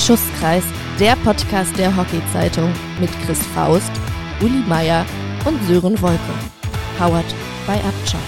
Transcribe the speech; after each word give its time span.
Schusskreis, 0.00 0.64
der 0.98 1.14
Podcast 1.16 1.76
der 1.76 1.94
Hockey-Zeitung 1.94 2.72
mit 2.98 3.10
Chris 3.20 3.38
Faust, 3.48 3.92
Uli 4.40 4.62
Meier 4.66 5.04
und 5.44 5.62
Sören 5.64 6.00
Wolke. 6.00 6.18
Powered 6.96 7.26
by 7.66 7.74
Upchuck. 7.86 8.20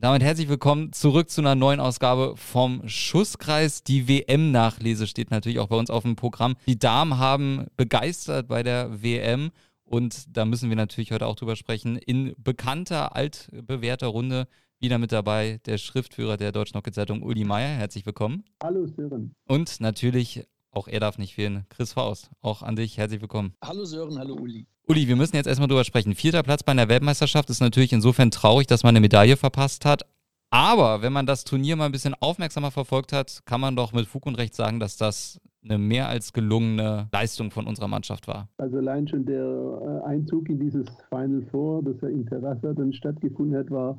Damit 0.00 0.22
herzlich 0.22 0.48
willkommen 0.48 0.94
zurück 0.94 1.28
zu 1.28 1.42
einer 1.42 1.54
neuen 1.54 1.78
Ausgabe 1.78 2.34
vom 2.36 2.88
Schusskreis. 2.88 3.82
Die 3.82 4.08
WM-Nachlese 4.08 5.06
steht 5.06 5.30
natürlich 5.30 5.58
auch 5.58 5.68
bei 5.68 5.76
uns 5.76 5.90
auf 5.90 6.04
dem 6.04 6.16
Programm. 6.16 6.56
Die 6.66 6.78
Damen 6.78 7.18
haben 7.18 7.66
begeistert 7.76 8.48
bei 8.48 8.62
der 8.62 9.02
WM 9.02 9.50
und 9.84 10.24
da 10.34 10.46
müssen 10.46 10.70
wir 10.70 10.76
natürlich 10.76 11.12
heute 11.12 11.26
auch 11.26 11.36
drüber 11.36 11.56
sprechen. 11.56 11.96
In 11.98 12.34
bekannter, 12.38 13.14
altbewährter 13.14 14.06
Runde 14.06 14.48
wieder 14.80 14.98
mit 14.98 15.12
dabei 15.12 15.60
der 15.66 15.76
Schriftführer 15.76 16.38
der 16.38 16.52
Deutschen 16.52 16.76
Hockey-Zeitung, 16.76 17.22
Uli 17.22 17.44
Meier. 17.44 17.68
Herzlich 17.68 18.06
willkommen. 18.06 18.44
Hallo 18.62 18.86
Sören. 18.86 19.34
Und 19.46 19.80
natürlich, 19.80 20.44
auch 20.74 20.88
er 20.88 21.00
darf 21.00 21.18
nicht 21.18 21.34
fehlen, 21.34 21.64
Chris 21.70 21.92
Faust. 21.92 22.30
Auch 22.42 22.62
an 22.62 22.76
dich 22.76 22.98
herzlich 22.98 23.20
willkommen. 23.20 23.54
Hallo 23.62 23.84
Sören, 23.84 24.18
hallo 24.18 24.34
Uli. 24.34 24.66
Uli, 24.86 25.08
wir 25.08 25.16
müssen 25.16 25.36
jetzt 25.36 25.46
erstmal 25.46 25.68
drüber 25.68 25.84
sprechen. 25.84 26.14
Vierter 26.14 26.42
Platz 26.42 26.62
bei 26.62 26.72
einer 26.72 26.88
Weltmeisterschaft 26.88 27.48
ist 27.50 27.60
natürlich 27.60 27.92
insofern 27.92 28.30
traurig, 28.30 28.66
dass 28.66 28.82
man 28.82 28.90
eine 28.90 29.00
Medaille 29.00 29.36
verpasst 29.36 29.84
hat. 29.84 30.02
Aber 30.50 31.02
wenn 31.02 31.12
man 31.12 31.26
das 31.26 31.44
Turnier 31.44 31.74
mal 31.74 31.86
ein 31.86 31.92
bisschen 31.92 32.14
aufmerksamer 32.14 32.70
verfolgt 32.70 33.12
hat, 33.12 33.40
kann 33.44 33.60
man 33.60 33.76
doch 33.76 33.92
mit 33.92 34.06
Fug 34.06 34.26
und 34.26 34.36
Recht 34.36 34.54
sagen, 34.54 34.78
dass 34.78 34.96
das 34.96 35.40
eine 35.64 35.78
mehr 35.78 36.08
als 36.08 36.32
gelungene 36.32 37.08
Leistung 37.12 37.50
von 37.50 37.66
unserer 37.66 37.88
Mannschaft 37.88 38.28
war. 38.28 38.48
Also 38.58 38.76
allein 38.76 39.08
schon 39.08 39.24
der 39.24 40.02
äh, 40.04 40.06
Einzug 40.06 40.48
in 40.50 40.60
dieses 40.60 40.86
Final 41.08 41.42
Four, 41.50 41.82
das 41.82 41.96
ja 42.02 42.08
in 42.08 42.26
Terrassa 42.26 42.72
dann 42.74 42.92
stattgefunden 42.92 43.58
hat, 43.58 43.70
war 43.70 43.98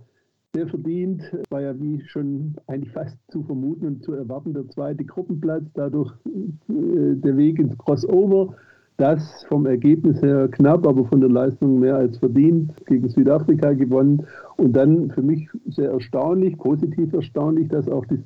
sehr 0.55 0.67
verdient. 0.67 1.21
War 1.49 1.61
ja 1.61 1.79
wie 1.79 2.01
schon 2.07 2.55
eigentlich 2.67 2.91
fast 2.93 3.17
zu 3.29 3.43
vermuten 3.43 3.85
und 3.85 4.03
zu 4.03 4.13
erwarten 4.13 4.53
der 4.53 4.67
zweite 4.69 5.03
Gruppenplatz, 5.03 5.65
dadurch 5.73 6.11
äh, 6.25 7.15
der 7.15 7.37
Weg 7.37 7.59
ins 7.59 7.77
Crossover 7.77 8.55
das 8.97 9.43
vom 9.49 9.65
Ergebnis 9.65 10.21
her 10.21 10.47
knapp, 10.47 10.87
aber 10.87 11.05
von 11.05 11.19
der 11.19 11.29
Leistung 11.29 11.79
mehr 11.79 11.95
als 11.95 12.17
verdient 12.17 12.71
gegen 12.85 13.09
Südafrika 13.09 13.73
gewonnen. 13.73 14.25
Und 14.57 14.73
dann 14.73 15.11
für 15.11 15.21
mich 15.21 15.49
sehr 15.67 15.91
erstaunlich, 15.91 16.57
positiv 16.57 17.11
erstaunlich, 17.13 17.67
dass 17.67 17.89
auch 17.89 18.05
das 18.05 18.19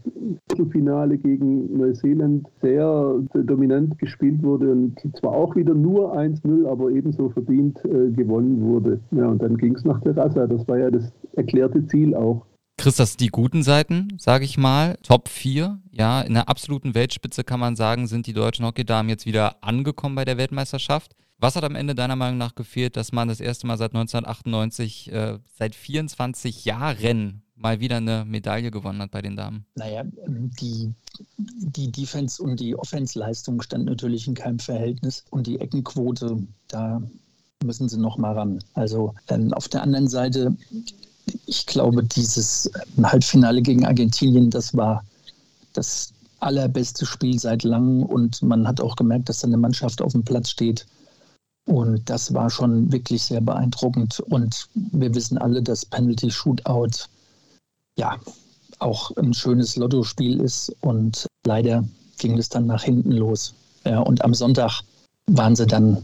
Viertelfinale 0.47 1.17
gegen 1.17 1.75
Neuseeland 1.75 2.47
sehr 2.62 3.16
dominant 3.34 3.97
gespielt 3.97 4.44
wurde 4.44 4.72
und 4.72 5.00
zwar 5.20 5.31
auch 5.31 5.56
wieder 5.56 5.73
nur 5.73 6.16
1-0, 6.16 6.67
aber 6.67 6.92
ebenso 6.92 7.30
verdient 7.30 7.84
äh, 7.86 8.12
gewonnen 8.12 8.62
wurde. 8.62 9.00
Ja, 9.12 9.28
und 9.28 9.42
dann 9.42 9.58
ging 9.58 9.75
es 9.75 9.84
nach 9.86 10.02
Terrassa. 10.02 10.45
Das 10.45 10.67
war 10.67 10.78
ja 10.78 10.92
das 10.92 11.12
erklärte 11.36 11.86
Ziel 11.88 12.14
auch. 12.14 12.45
Chris, 12.80 12.95
das 12.95 13.17
die 13.17 13.27
guten 13.27 13.61
Seiten, 13.61 14.08
sage 14.17 14.45
ich 14.45 14.58
mal. 14.58 14.97
Top 15.03 15.27
4, 15.27 15.81
ja, 15.91 16.22
in 16.22 16.33
der 16.33 16.47
absoluten 16.47 16.95
Weltspitze 16.95 17.44
kann 17.44 17.59
man 17.59 17.75
sagen, 17.75 18.08
sind 18.08 18.25
die 18.25 18.31
deutschen 18.31 18.66
Hockeydamen 18.66 19.09
jetzt 19.09 19.25
wieder 19.25 19.61
angekommen 19.61 20.16
bei 20.16 20.23
der 20.23 20.38
Weltmeisterschaft. 20.38 21.13
Was 21.39 21.57
hat 21.57 21.66
am 21.66 21.75
Ende 21.75 21.94
deiner 21.94 22.16
Meinung 22.16 22.38
nach 22.38 22.55
gefehlt, 22.55 22.95
dass 22.95 23.11
man 23.11 23.27
das 23.27 23.41
erste 23.41 23.67
Mal 23.67 23.77
seit 23.77 23.94
1998, 23.94 25.11
äh, 25.11 25.39
seit 25.57 25.75
24 25.75 26.63
Jahren 26.63 27.41
mal 27.53 27.81
wieder 27.81 27.97
eine 27.97 28.23
Medaille 28.23 28.72
gewonnen 28.72 29.02
hat 29.02 29.11
bei 29.11 29.22
den 29.22 29.35
Damen? 29.35 29.66
Naja, 29.75 30.03
die, 30.25 30.94
die 31.38 31.91
Defense- 31.91 32.41
und 32.41 32.61
die 32.61 32.77
Offense-Leistung 32.77 33.61
stand 33.61 33.88
natürlich 33.88 34.25
in 34.25 34.35
keinem 34.35 34.59
Verhältnis 34.59 35.25
und 35.31 35.47
die 35.47 35.59
Eckenquote, 35.59 36.47
da 36.69 37.02
müssen 37.63 37.89
sie 37.89 38.00
noch 38.00 38.17
mal 38.17 38.33
ran. 38.33 38.59
Also 38.73 39.16
ähm, 39.27 39.53
auf 39.53 39.67
der 39.67 39.83
anderen 39.83 40.07
Seite 40.07 40.55
ich 41.45 41.66
glaube, 41.66 42.03
dieses 42.03 42.69
Halbfinale 43.02 43.61
gegen 43.61 43.85
Argentinien, 43.85 44.49
das 44.49 44.75
war 44.75 45.03
das 45.73 46.13
allerbeste 46.39 47.05
Spiel 47.05 47.39
seit 47.39 47.63
langem 47.63 48.03
und 48.03 48.41
man 48.41 48.67
hat 48.67 48.81
auch 48.81 48.95
gemerkt, 48.95 49.30
dass 49.30 49.39
da 49.39 49.47
eine 49.47 49.57
Mannschaft 49.57 50.02
auf 50.02 50.13
dem 50.13 50.23
Platz 50.23 50.50
steht. 50.50 50.85
Und 51.66 52.09
das 52.09 52.33
war 52.33 52.50
schon 52.50 52.91
wirklich 52.91 53.23
sehr 53.23 53.41
beeindruckend. 53.41 54.19
Und 54.22 54.68
wir 54.73 55.13
wissen 55.13 55.38
alle, 55.38 55.62
dass 55.62 55.85
Penalty 55.85 56.31
Shootout 56.31 57.06
ja 57.95 58.18
auch 58.79 59.16
ein 59.18 59.34
schönes 59.34 59.75
Lottospiel 59.75 60.39
ist. 60.39 60.75
Und 60.81 61.28
leider 61.45 61.84
ging 62.18 62.38
es 62.38 62.50
dann 62.50 62.66
nach 62.66 62.84
hinten 62.84 63.12
los. 63.12 63.53
Ja, 63.85 64.00
und 64.00 64.23
am 64.23 64.34
Sonntag 64.34 64.81
waren 65.28 65.56
sie 65.56 65.68
dann 65.68 66.03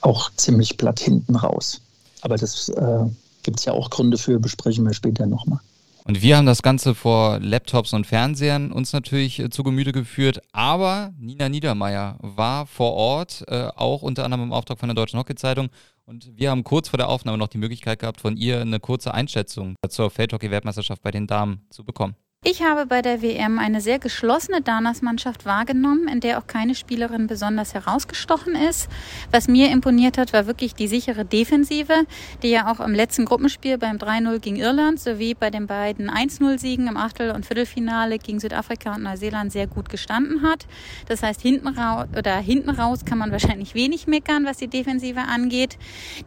auch 0.00 0.30
ziemlich 0.36 0.76
platt 0.78 0.98
hinten 0.98 1.36
raus. 1.36 1.80
Aber 2.22 2.36
das 2.36 2.68
äh, 2.70 3.04
Gibt 3.44 3.60
es 3.60 3.64
ja 3.66 3.72
auch 3.72 3.90
Gründe 3.90 4.18
für, 4.18 4.40
besprechen 4.40 4.84
wir 4.84 4.94
später 4.94 5.26
nochmal. 5.26 5.60
Und 6.06 6.20
wir 6.20 6.36
haben 6.36 6.44
das 6.44 6.62
Ganze 6.62 6.94
vor 6.94 7.38
Laptops 7.40 7.94
und 7.94 8.06
Fernsehern 8.06 8.72
uns 8.72 8.92
natürlich 8.92 9.38
äh, 9.38 9.48
zu 9.48 9.62
Gemüte 9.62 9.92
geführt. 9.92 10.42
Aber 10.52 11.14
Nina 11.18 11.48
Niedermeyer 11.48 12.18
war 12.20 12.66
vor 12.66 12.92
Ort, 12.92 13.44
äh, 13.48 13.68
auch 13.74 14.02
unter 14.02 14.24
anderem 14.24 14.42
im 14.42 14.52
Auftrag 14.52 14.78
von 14.78 14.88
der 14.88 14.94
Deutschen 14.96 15.18
Hockey-Zeitung. 15.18 15.68
Und 16.04 16.30
wir 16.36 16.50
haben 16.50 16.64
kurz 16.64 16.90
vor 16.90 16.98
der 16.98 17.08
Aufnahme 17.08 17.38
noch 17.38 17.48
die 17.48 17.56
Möglichkeit 17.56 18.00
gehabt, 18.00 18.20
von 18.20 18.36
ihr 18.36 18.60
eine 18.60 18.80
kurze 18.80 19.14
Einschätzung 19.14 19.76
zur 19.88 20.10
Feldhockey-Weltmeisterschaft 20.10 21.02
bei 21.02 21.10
den 21.10 21.26
Damen 21.26 21.62
zu 21.70 21.84
bekommen. 21.84 22.16
Ich 22.46 22.62
habe 22.62 22.84
bei 22.84 23.00
der 23.00 23.22
WM 23.22 23.58
eine 23.58 23.80
sehr 23.80 23.98
geschlossene 23.98 24.60
Danas-Mannschaft 24.60 25.46
wahrgenommen, 25.46 26.08
in 26.08 26.20
der 26.20 26.36
auch 26.36 26.46
keine 26.46 26.74
Spielerin 26.74 27.26
besonders 27.26 27.72
herausgestochen 27.72 28.54
ist. 28.54 28.90
Was 29.30 29.48
mir 29.48 29.70
imponiert 29.70 30.18
hat, 30.18 30.34
war 30.34 30.46
wirklich 30.46 30.74
die 30.74 30.86
sichere 30.86 31.24
Defensive, 31.24 32.04
die 32.42 32.50
ja 32.50 32.70
auch 32.70 32.80
im 32.80 32.92
letzten 32.92 33.24
Gruppenspiel 33.24 33.78
beim 33.78 33.96
3-0 33.96 34.40
gegen 34.40 34.56
Irland 34.56 35.00
sowie 35.00 35.32
bei 35.32 35.48
den 35.48 35.66
beiden 35.66 36.10
1-0-Siegen 36.10 36.86
im 36.86 36.98
Achtel- 36.98 37.30
und 37.30 37.46
Viertelfinale 37.46 38.18
gegen 38.18 38.40
Südafrika 38.40 38.94
und 38.94 39.04
Neuseeland 39.04 39.50
sehr 39.50 39.66
gut 39.66 39.88
gestanden 39.88 40.42
hat. 40.42 40.66
Das 41.08 41.22
heißt, 41.22 41.40
hinten 41.40 41.68
raus, 41.68 42.08
oder 42.14 42.36
hinten 42.36 42.68
raus 42.68 43.06
kann 43.06 43.16
man 43.16 43.32
wahrscheinlich 43.32 43.74
wenig 43.74 44.06
meckern, 44.06 44.44
was 44.44 44.58
die 44.58 44.68
Defensive 44.68 45.20
angeht. 45.20 45.78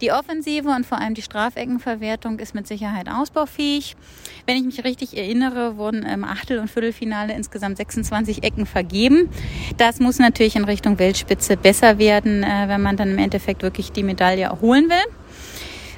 Die 0.01 0.11
Offensive 0.11 0.69
und 0.69 0.83
vor 0.83 0.97
allem 0.97 1.13
die 1.13 1.21
Strafeckenverwertung 1.21 2.39
ist 2.39 2.55
mit 2.55 2.67
Sicherheit 2.67 3.07
ausbaufähig. 3.07 3.95
Wenn 4.47 4.57
ich 4.57 4.63
mich 4.63 4.83
richtig 4.83 5.15
erinnere, 5.15 5.77
wurden 5.77 6.06
im 6.07 6.23
Achtel- 6.23 6.59
und 6.59 6.69
Viertelfinale 6.69 7.33
insgesamt 7.33 7.77
26 7.77 8.43
Ecken 8.43 8.65
vergeben. 8.65 9.29
Das 9.77 9.99
muss 9.99 10.19
natürlich 10.19 10.55
in 10.55 10.65
Richtung 10.65 10.99
Weltspitze 10.99 11.57
besser 11.57 11.99
werden, 11.99 12.43
äh, 12.43 12.67
wenn 12.67 12.81
man 12.81 12.97
dann 12.97 13.11
im 13.11 13.17
Endeffekt 13.17 13.63
wirklich 13.63 13.91
die 13.91 14.03
Medaille 14.03 14.43
erholen 14.43 14.89
will. 14.89 15.13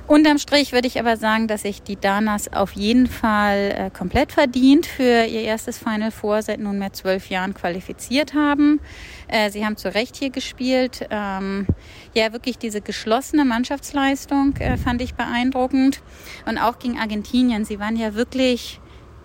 Unterm 0.10 0.40
Strich 0.40 0.72
würde 0.72 0.88
ich 0.88 1.00
aber 1.00 1.18
sagen, 1.18 1.48
dass 1.48 1.62
sich 1.62 1.84
die 1.84 1.96
Danas 1.96 2.52
auf 2.52 2.72
jeden 2.72 3.06
Fall 3.06 3.76
äh, 3.78 3.90
komplett 3.96 4.32
verdient 4.32 4.88
für 4.88 5.26
ihr 5.26 5.42
erstes 5.42 5.78
Final 5.78 6.10
Four 6.10 6.42
seit 6.42 6.60
nunmehr 6.60 6.92
zwölf 6.94 7.30
Jahren 7.30 7.54
qualifiziert 7.54 8.34
haben. 8.34 8.80
Äh, 9.28 9.52
sie 9.52 9.64
haben 9.64 9.78
zu 9.78 9.94
Recht 9.94 10.16
hier 10.16 10.32
gespielt. 10.32 11.08
Ähm, 11.12 11.68
ja, 12.16 12.34
wirklich 12.34 12.58
diese 12.58 12.82
geschlossene 12.82 13.46
Mannschaftsleistung 13.46 14.56
fand 14.84 15.00
ich 15.04 15.14
beeindruckend. 15.14 16.02
Und 16.48 16.58
auch 16.58 16.80
gegen 16.80 16.98
Argentinien. 16.98 17.64
Sie 17.64 17.80
waren 17.80 17.96
ja 17.96 18.16
wirklich 18.16 18.80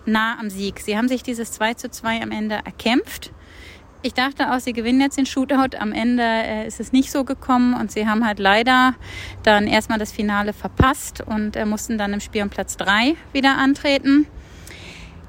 nah 0.07 0.37
am 0.39 0.49
Sieg. 0.49 0.79
Sie 0.79 0.97
haben 0.97 1.07
sich 1.07 1.23
dieses 1.23 1.51
2 1.53 1.75
zu 1.75 1.89
2 1.89 2.21
am 2.21 2.31
Ende 2.31 2.55
erkämpft. 2.63 3.31
Ich 4.01 4.13
dachte 4.13 4.53
auch, 4.53 4.59
sie 4.59 4.73
gewinnen 4.73 5.01
jetzt 5.01 5.17
den 5.17 5.25
Shootout. 5.25 5.75
Am 5.79 5.91
Ende 5.91 6.23
äh, 6.23 6.67
ist 6.67 6.79
es 6.79 6.91
nicht 6.91 7.11
so 7.11 7.23
gekommen 7.23 7.73
und 7.73 7.91
sie 7.91 8.07
haben 8.07 8.23
halt 8.23 8.37
leider 8.37 8.93
dann 9.41 9.65
erstmal 9.65 9.97
das 9.97 10.11
Finale 10.11 10.53
verpasst 10.53 11.21
und 11.21 11.55
äh, 11.55 11.65
mussten 11.65 11.97
dann 11.97 12.13
im 12.13 12.19
Spiel 12.19 12.43
um 12.43 12.51
Platz 12.51 12.77
3 12.77 13.15
wieder 13.33 13.57
antreten. 13.57 14.27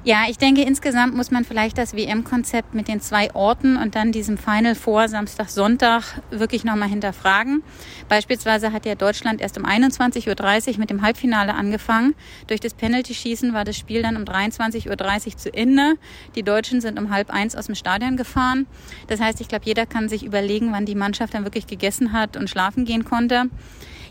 Ja, 0.07 0.23
ich 0.29 0.37
denke, 0.37 0.61
insgesamt 0.61 1.15
muss 1.15 1.31
man 1.31 1.43
vielleicht 1.43 1.77
das 1.77 1.93
WM-Konzept 1.93 2.73
mit 2.73 2.87
den 2.87 3.01
zwei 3.01 3.35
Orten 3.35 3.75
und 3.75 3.93
dann 3.95 4.13
diesem 4.13 4.37
Final 4.37 4.73
vor 4.73 5.09
Samstag, 5.09 5.49
Sonntag 5.49 6.21
wirklich 6.29 6.63
nochmal 6.63 6.87
hinterfragen. 6.87 7.61
Beispielsweise 8.07 8.71
hat 8.71 8.85
ja 8.85 8.95
Deutschland 8.95 9.41
erst 9.41 9.57
um 9.57 9.65
21.30 9.65 10.75
Uhr 10.75 10.79
mit 10.79 10.89
dem 10.89 11.01
Halbfinale 11.01 11.53
angefangen. 11.53 12.15
Durch 12.47 12.61
das 12.61 12.73
Penalty-Schießen 12.73 13.53
war 13.53 13.65
das 13.65 13.75
Spiel 13.75 14.01
dann 14.01 14.15
um 14.15 14.23
23.30 14.23 14.87
Uhr 14.87 15.37
zu 15.37 15.53
Ende. 15.53 15.95
Die 16.35 16.43
Deutschen 16.43 16.79
sind 16.79 16.97
um 16.97 17.11
halb 17.11 17.29
eins 17.29 17.53
aus 17.53 17.65
dem 17.65 17.75
Stadion 17.75 18.15
gefahren. 18.15 18.65
Das 19.07 19.19
heißt, 19.19 19.41
ich 19.41 19.49
glaube, 19.49 19.65
jeder 19.65 19.85
kann 19.85 20.07
sich 20.07 20.23
überlegen, 20.23 20.71
wann 20.71 20.85
die 20.85 20.95
Mannschaft 20.95 21.33
dann 21.33 21.43
wirklich 21.43 21.67
gegessen 21.67 22.13
hat 22.13 22.37
und 22.37 22.49
schlafen 22.49 22.85
gehen 22.85 23.03
konnte. 23.03 23.49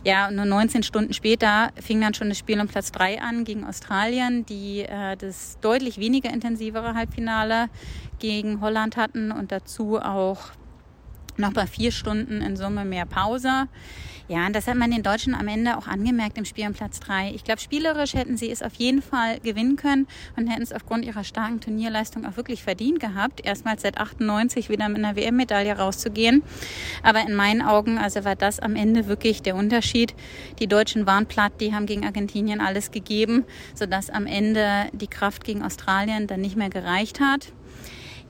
Ja, 0.07 0.31
nur 0.31 0.45
19 0.45 0.85
Stunden 0.85 1.13
später 1.15 1.71
fing 1.81 2.01
dann 2.01 2.15
schon 2.15 2.29
das 2.29 2.39
Spiel 2.39 2.61
um 2.61 2.69
Platz 2.69 2.93
3 2.93 3.21
an 3.21 3.43
gegen 3.43 3.65
Australien, 3.65 4.47
die 4.47 4.83
äh, 4.83 5.17
das 5.17 5.59
deutlich 5.61 5.99
weniger 5.99 6.33
intensivere 6.33 6.95
Halbfinale 6.95 7.69
gegen 8.21 8.61
Holland 8.61 8.97
hatten 8.97 9.33
und 9.33 9.51
dazu 9.51 9.99
auch 9.99 10.53
noch 11.39 11.53
bei 11.53 11.67
vier 11.67 11.93
Stunden 11.93 12.41
in 12.41 12.57
Summe 12.57 12.85
mehr 12.85 13.07
Pause. 13.07 13.69
Ja, 14.29 14.45
und 14.47 14.57
das 14.57 14.67
hat 14.67 14.75
man 14.75 14.91
den 14.91 15.05
Deutschen 15.05 15.37
am 15.37 15.47
Ende 15.47 15.79
auch 15.79 15.87
angemerkt 15.87 16.37
im 16.37 16.45
Spiel 16.45 16.67
um 16.67 16.73
Platz 16.73 16.99
drei. 16.99 17.31
Ich 17.33 17.45
glaube, 17.45 17.61
spielerisch 17.61 18.15
hätten 18.15 18.37
sie 18.37 18.51
es 18.51 18.61
auf 18.61 18.75
jeden 18.75 19.01
Fall 19.01 19.39
gewinnen 19.39 19.77
können 19.77 20.09
und 20.37 20.49
hätten 20.49 20.63
es 20.63 20.73
aufgrund 20.73 21.05
ihrer 21.05 21.23
starken 21.23 21.61
Turnierleistung 21.61 22.27
auch 22.27 22.37
wirklich 22.37 22.65
verdient 22.65 22.99
gehabt, 22.99 23.47
erstmals 23.47 23.83
seit 23.83 23.99
98 23.99 24.69
wieder 24.69 24.89
mit 24.89 24.99
einer 24.99 25.15
WM-Medaille 25.15 25.79
rauszugehen. 25.79 26.43
Aber 27.05 27.21
in 27.21 27.37
meinen 27.37 27.63
Augen, 27.63 27.99
also 27.99 28.25
war 28.25 28.35
das 28.35 28.59
am 28.59 28.75
Ende 28.75 29.07
wirklich 29.07 29.43
der 29.43 29.55
Unterschied. 29.55 30.13
Die 30.59 30.67
Deutschen 30.67 31.07
waren 31.07 31.27
platt, 31.27 31.53
die 31.61 31.73
haben 31.73 31.87
gegen 31.87 32.05
Argentinien 32.05 32.61
alles 32.61 32.91
gegeben, 32.91 33.45
sodass 33.77 34.11
am 34.11 34.27
Ende 34.27 34.87
die 34.93 35.07
Kraft 35.07 35.45
gegen 35.45 35.63
Australien 35.63 36.27
dann 36.27 36.41
nicht 36.41 36.57
mehr 36.57 36.71
gereicht 36.71 37.21
hat. 37.21 37.53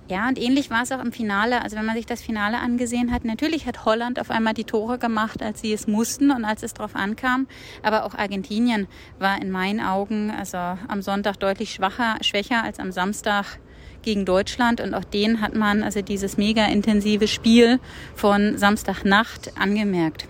Ja, 0.08 0.28
und 0.28 0.38
ähnlich 0.38 0.70
war 0.70 0.82
es 0.82 0.92
auch 0.92 1.02
im 1.02 1.10
Finale. 1.10 1.62
Also 1.62 1.76
wenn 1.76 1.84
man 1.84 1.96
sich 1.96 2.06
das 2.06 2.22
Finale 2.22 2.58
angesehen 2.58 3.12
hat, 3.12 3.24
natürlich 3.24 3.66
hat 3.66 3.84
Holland 3.84 4.20
auf 4.20 4.30
einmal 4.30 4.54
die 4.54 4.64
Tore 4.64 4.98
gemacht, 4.98 5.42
als 5.42 5.60
sie 5.60 5.72
es 5.72 5.88
mussten 5.88 6.30
und 6.30 6.44
als 6.44 6.62
es 6.62 6.74
darauf 6.74 6.94
ankam. 6.94 7.48
Aber 7.82 8.04
auch 8.04 8.14
Argentinien 8.14 8.86
war 9.18 9.40
in 9.42 9.50
meinen 9.50 9.80
Augen 9.80 10.30
also 10.30 10.58
am 10.58 11.02
Sonntag 11.02 11.36
deutlich 11.40 11.74
schwacher, 11.74 12.18
schwächer 12.20 12.62
als 12.62 12.78
am 12.78 12.92
Samstag 12.92 13.58
gegen 14.02 14.24
Deutschland. 14.24 14.80
Und 14.80 14.94
auch 14.94 15.04
denen 15.04 15.40
hat 15.40 15.56
man 15.56 15.82
also 15.82 16.02
dieses 16.02 16.36
mega 16.36 16.66
intensive 16.66 17.26
Spiel 17.26 17.80
von 18.14 18.56
Samstagnacht 18.56 19.58
angemerkt. 19.58 20.28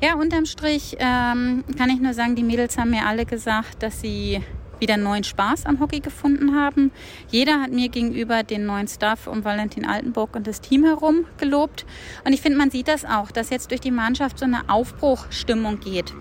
Ja, 0.00 0.14
unterm 0.14 0.46
Strich 0.46 0.96
ähm, 1.00 1.64
kann 1.76 1.90
ich 1.90 1.98
nur 1.98 2.14
sagen, 2.14 2.36
die 2.36 2.44
Mädels 2.44 2.78
haben 2.78 2.90
mir 2.90 3.04
alle 3.04 3.26
gesagt, 3.26 3.82
dass 3.82 4.00
sie 4.00 4.40
wieder 4.80 4.96
neuen 4.96 5.24
Spaß 5.24 5.66
am 5.66 5.80
Hockey 5.80 6.00
gefunden 6.00 6.54
haben. 6.54 6.90
Jeder 7.30 7.60
hat 7.60 7.72
mir 7.72 7.88
gegenüber 7.88 8.42
den 8.42 8.66
neuen 8.66 8.88
Staff 8.88 9.26
um 9.26 9.44
Valentin 9.44 9.86
Altenburg 9.86 10.36
und 10.36 10.46
das 10.46 10.60
Team 10.60 10.84
herum 10.84 11.24
gelobt. 11.38 11.86
Und 12.24 12.32
ich 12.32 12.40
finde, 12.40 12.58
man 12.58 12.70
sieht 12.70 12.88
das 12.88 13.04
auch, 13.04 13.30
dass 13.30 13.50
jetzt 13.50 13.70
durch 13.70 13.80
die 13.80 13.90
Mannschaft 13.90 14.38
so 14.38 14.44
eine 14.44 14.68
Aufbruchstimmung 14.68 15.80
geht. 15.80 16.12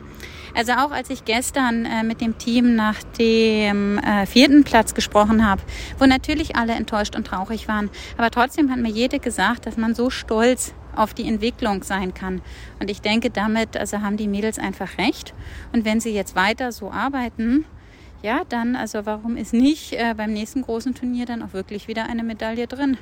Also 0.56 0.72
auch 0.72 0.92
als 0.92 1.12
ich 1.12 1.24
gestern 1.24 1.86
äh, 1.86 2.04
mit 2.04 2.20
dem 2.20 2.40
Team 2.40 2.76
nach 2.76 3.04
dem 3.20 4.00
äh, 4.00 4.26
vierten 4.26 4.64
Platz 4.64 4.96
gesprochen 4.96 5.46
habe, 5.46 5.62
wo 6.00 6.06
natürlich 6.08 6.56
alle 6.56 6.74
enttäuscht 6.74 7.16
und 7.16 7.28
traurig 7.28 7.68
waren, 7.68 7.92
aber 8.18 8.32
trotzdem 8.32 8.72
hat 8.72 8.80
mir 8.80 8.90
jede 8.90 9.20
gesagt, 9.20 9.68
dass 9.68 9.78
man 9.78 9.94
so 9.94 10.10
stolz 10.10 10.74
auf 10.96 11.14
die 11.14 11.28
Entwicklung 11.28 11.84
sein 11.84 12.16
kann. 12.16 12.42
Und 12.80 12.90
ich 12.90 13.02
denke, 13.02 13.30
damit 13.30 13.78
also 13.78 14.02
haben 14.02 14.18
die 14.18 14.28
Mädels 14.28 14.58
einfach 14.58 14.98
recht. 14.98 15.34
Und 15.74 15.86
wenn 15.86 16.00
sie 16.00 16.12
jetzt 16.12 16.36
weiter 16.36 16.72
so 16.72 16.92
arbeiten, 16.92 17.66
ja, 18.22 18.42
dann, 18.50 18.76
also 18.76 19.06
warum 19.06 19.38
ist 19.38 19.54
nicht 19.54 19.94
äh, 19.94 20.14
beim 20.16 20.34
nächsten 20.34 20.62
großen 20.62 20.96
Turnier 20.96 21.26
dann 21.26 21.44
auch 21.44 21.54
wirklich 21.54 21.88
wieder 21.88 22.06
eine 22.06 22.24
Medaille 22.24 22.68
drin? 22.68 22.98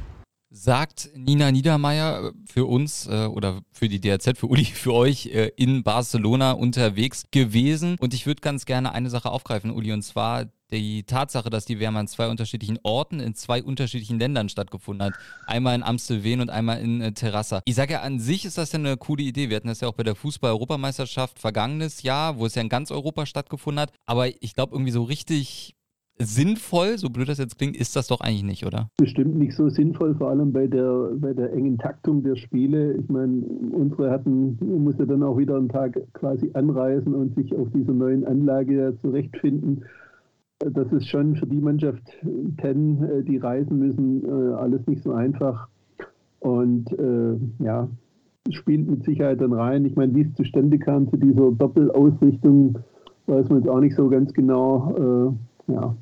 Sagt 0.58 1.10
Nina 1.18 1.52
Niedermeyer 1.52 2.32
für 2.46 2.66
uns 2.66 3.08
äh, 3.08 3.26
oder 3.26 3.62
für 3.74 3.90
die 3.90 4.00
DRZ, 4.00 4.38
für 4.38 4.48
Uli, 4.48 4.64
für 4.64 4.94
euch 4.94 5.26
äh, 5.26 5.52
in 5.58 5.84
Barcelona 5.84 6.54
unterwegs 6.54 7.26
gewesen. 7.30 7.98
Und 8.00 8.14
ich 8.14 8.26
würde 8.26 8.40
ganz 8.40 8.66
gerne 8.66 8.94
eine 8.94 9.10
Sache 9.10 9.32
aufgreifen, 9.32 9.70
Uli, 9.70 9.92
und 9.92 10.02
zwar 10.02 10.46
die 10.72 11.04
Tatsache, 11.04 11.50
dass 11.50 11.66
die 11.66 11.82
WM 11.82 11.98
an 11.98 12.08
zwei 12.08 12.30
unterschiedlichen 12.30 12.80
Orten 12.84 13.20
in 13.20 13.36
zwei 13.36 13.62
unterschiedlichen 13.62 14.18
Ländern 14.18 14.48
stattgefunden 14.48 15.08
hat. 15.08 15.14
Einmal 15.46 15.76
in 15.76 15.84
Amstelveen 15.84 16.40
und 16.40 16.50
einmal 16.50 16.80
in 16.80 17.02
äh, 17.02 17.12
Terrassa. 17.12 17.62
Ich 17.66 17.76
sage 17.76 17.94
ja, 17.94 18.02
an 18.02 18.22
sich 18.22 18.46
ist 18.46 18.58
das 18.58 18.72
ja 18.72 18.80
eine 18.80 18.96
coole 18.96 19.24
Idee. 19.24 19.50
Wir 19.50 19.58
hatten 19.58 19.68
das 19.68 19.82
ja 19.82 19.90
auch 19.90 19.94
bei 19.94 20.04
der 20.04 20.16
Fußball-Europameisterschaft 20.16 21.38
vergangenes 21.38 22.02
Jahr, 22.02 22.38
wo 22.38 22.46
es 22.46 22.56
ja 22.56 22.62
in 22.62 22.70
ganz 22.70 22.92
Europa 22.92 23.26
stattgefunden 23.26 23.82
hat. 23.82 23.92
Aber 24.06 24.30
ich 24.42 24.56
glaube, 24.56 24.74
irgendwie 24.74 24.94
so 24.94 25.04
richtig 25.04 25.76
sinnvoll, 26.18 26.98
so 26.98 27.10
blöd 27.10 27.28
das 27.28 27.38
jetzt 27.38 27.58
klingt, 27.58 27.76
ist 27.76 27.96
das 27.96 28.08
doch 28.08 28.22
eigentlich 28.22 28.44
nicht, 28.44 28.66
oder? 28.66 28.90
Bestimmt 28.98 29.38
nicht 29.38 29.56
so 29.56 29.70
sinnvoll, 29.70 30.16
vor 30.16 30.30
allem 30.30 30.52
bei 30.52 30.68
der, 30.68 31.12
bei 31.16 31.34
der 31.34 31.52
engen 31.54 31.78
Taktung 31.78 32.24
der 32.24 32.36
Spiele. 32.36 32.94
Ich 32.94 33.10
meine, 33.10 33.42
unsere 33.72 34.12
hatten, 34.12 34.58
musste 34.84 35.06
dann 35.06 35.24
auch 35.24 35.38
wieder 35.38 35.58
einen 35.58 35.70
Tag 35.70 36.00
quasi 36.14 36.52
anreisen 36.54 37.14
und 37.14 37.36
sich 37.36 37.54
auf 37.56 37.68
dieser 37.74 37.94
neuen 37.94 38.26
Anlage 38.26 38.98
zurechtfinden 39.02 39.84
das 40.60 40.92
ist 40.92 41.08
schon 41.10 41.36
für 41.36 41.46
die 41.46 41.60
Mannschaft 41.60 42.02
10, 42.62 43.04
äh, 43.04 43.24
die 43.24 43.38
reisen 43.38 43.80
müssen, 43.80 44.24
äh, 44.24 44.54
alles 44.54 44.86
nicht 44.88 45.04
so 45.04 45.12
einfach. 45.12 45.68
Und 46.40 46.92
äh, 47.00 47.64
ja, 47.64 47.88
spielt 48.52 48.90
mit 48.90 49.04
Sicherheit 49.04 49.42
dann 49.42 49.54
rein. 49.54 49.86
Ich 49.86 49.96
meine, 49.96 50.14
wie 50.16 50.22
es 50.22 50.34
zustande 50.36 50.78
kam 50.78 51.10
zu 51.10 51.18
dieser 51.18 51.52
Doppelausrichtung, 51.52 52.78
weiß 53.26 53.50
man 53.50 53.60
jetzt 53.60 53.70
auch 53.70 53.80
nicht 53.80 53.96
so 53.96 54.08
ganz 54.10 54.34
genau. 54.34 55.36
Ja, 55.68 55.96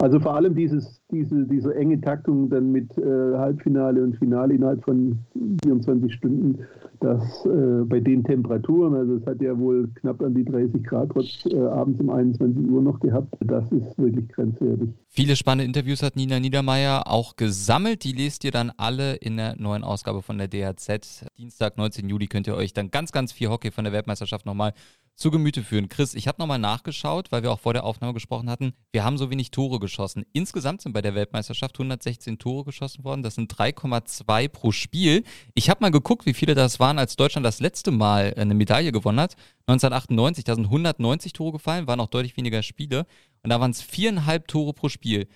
also 0.00 0.18
vor 0.18 0.34
allem 0.34 0.54
dieses, 0.54 1.02
diese, 1.10 1.46
diese 1.46 1.74
enge 1.74 2.00
Taktung 2.00 2.48
dann 2.48 2.72
mit 2.72 2.96
äh, 2.96 3.36
Halbfinale 3.36 4.02
und 4.02 4.16
Finale 4.16 4.54
innerhalb 4.54 4.82
von 4.82 5.18
24 5.62 6.14
Stunden, 6.14 6.58
das 7.00 7.44
äh, 7.44 7.84
bei 7.84 8.00
den 8.00 8.24
Temperaturen, 8.24 8.94
also 8.94 9.16
es 9.16 9.26
hat 9.26 9.42
ja 9.42 9.58
wohl 9.58 9.88
knapp 9.96 10.22
an 10.22 10.34
die 10.34 10.44
30 10.44 10.84
Grad 10.84 11.10
trotz 11.10 11.44
äh, 11.44 11.58
abends 11.58 12.00
um 12.00 12.08
21 12.08 12.66
Uhr 12.70 12.80
noch 12.80 12.98
gehabt, 13.00 13.34
das 13.40 13.70
ist 13.72 13.98
wirklich 13.98 14.26
grenzwertig. 14.30 14.88
Viele 15.08 15.36
spannende 15.36 15.64
Interviews 15.66 16.02
hat 16.02 16.16
Nina 16.16 16.40
Niedermeyer 16.40 17.06
auch 17.06 17.36
gesammelt. 17.36 18.04
Die 18.04 18.12
lest 18.12 18.44
ihr 18.44 18.52
dann 18.52 18.72
alle 18.78 19.16
in 19.16 19.36
der 19.36 19.56
neuen 19.58 19.84
Ausgabe 19.84 20.22
von 20.22 20.38
der 20.38 20.48
DHZ. 20.48 21.26
Dienstag, 21.36 21.76
19. 21.76 22.08
Juli 22.08 22.26
könnt 22.26 22.46
ihr 22.46 22.54
euch 22.54 22.72
dann 22.72 22.90
ganz, 22.90 23.12
ganz 23.12 23.32
viel 23.32 23.48
Hockey 23.48 23.70
von 23.70 23.84
der 23.84 23.92
Weltmeisterschaft 23.92 24.46
nochmal 24.46 24.72
zu 25.16 25.30
Gemüte 25.30 25.62
führen. 25.62 25.88
Chris, 25.88 26.14
ich 26.14 26.26
habe 26.28 26.40
nochmal 26.40 26.58
nachgeschaut, 26.58 27.30
weil 27.30 27.42
wir 27.42 27.52
auch 27.52 27.60
vor 27.60 27.74
der 27.74 27.84
Aufnahme 27.84 28.14
gesprochen 28.14 28.48
hatten. 28.48 28.72
Wir 28.90 29.04
haben 29.04 29.18
so 29.18 29.30
wenig 29.30 29.50
Tore 29.50 29.78
geschossen. 29.78 30.24
Insgesamt 30.32 30.80
sind 30.80 30.92
bei 30.92 31.02
der 31.02 31.14
Weltmeisterschaft 31.14 31.76
116 31.76 32.38
Tore 32.38 32.64
geschossen 32.64 33.04
worden. 33.04 33.22
Das 33.22 33.34
sind 33.34 33.52
3,2 33.52 34.48
pro 34.48 34.72
Spiel. 34.72 35.24
Ich 35.54 35.68
habe 35.68 35.82
mal 35.82 35.90
geguckt, 35.90 36.24
wie 36.24 36.34
viele 36.34 36.54
das 36.54 36.80
waren, 36.80 36.98
als 36.98 37.16
Deutschland 37.16 37.44
das 37.44 37.60
letzte 37.60 37.90
Mal 37.90 38.34
eine 38.36 38.54
Medaille 38.54 38.92
gewonnen 38.92 39.20
hat. 39.20 39.36
1998, 39.66 40.44
da 40.44 40.54
sind 40.54 40.64
190 40.64 41.32
Tore 41.32 41.52
gefallen, 41.52 41.86
waren 41.86 42.00
auch 42.00 42.08
deutlich 42.08 42.36
weniger 42.36 42.62
Spiele. 42.62 43.06
Und 43.42 43.50
da 43.50 43.60
waren 43.60 43.70
es 43.70 43.82
viereinhalb 43.82 44.48
Tore 44.48 44.72
pro 44.72 44.88
Spiel. 44.88 45.28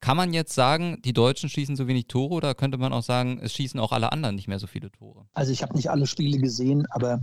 Kann 0.00 0.16
man 0.16 0.32
jetzt 0.32 0.54
sagen, 0.54 1.00
die 1.04 1.12
Deutschen 1.12 1.48
schießen 1.48 1.74
so 1.74 1.88
wenig 1.88 2.06
Tore 2.06 2.34
oder 2.34 2.54
könnte 2.54 2.78
man 2.78 2.92
auch 2.92 3.02
sagen, 3.02 3.40
es 3.42 3.52
schießen 3.54 3.80
auch 3.80 3.92
alle 3.92 4.12
anderen 4.12 4.36
nicht 4.36 4.46
mehr 4.46 4.58
so 4.58 4.66
viele 4.66 4.90
Tore? 4.92 5.26
Also 5.34 5.52
ich 5.52 5.62
habe 5.62 5.74
nicht 5.74 5.90
alle 5.90 6.06
Spiele 6.06 6.38
gesehen, 6.38 6.86
aber 6.90 7.22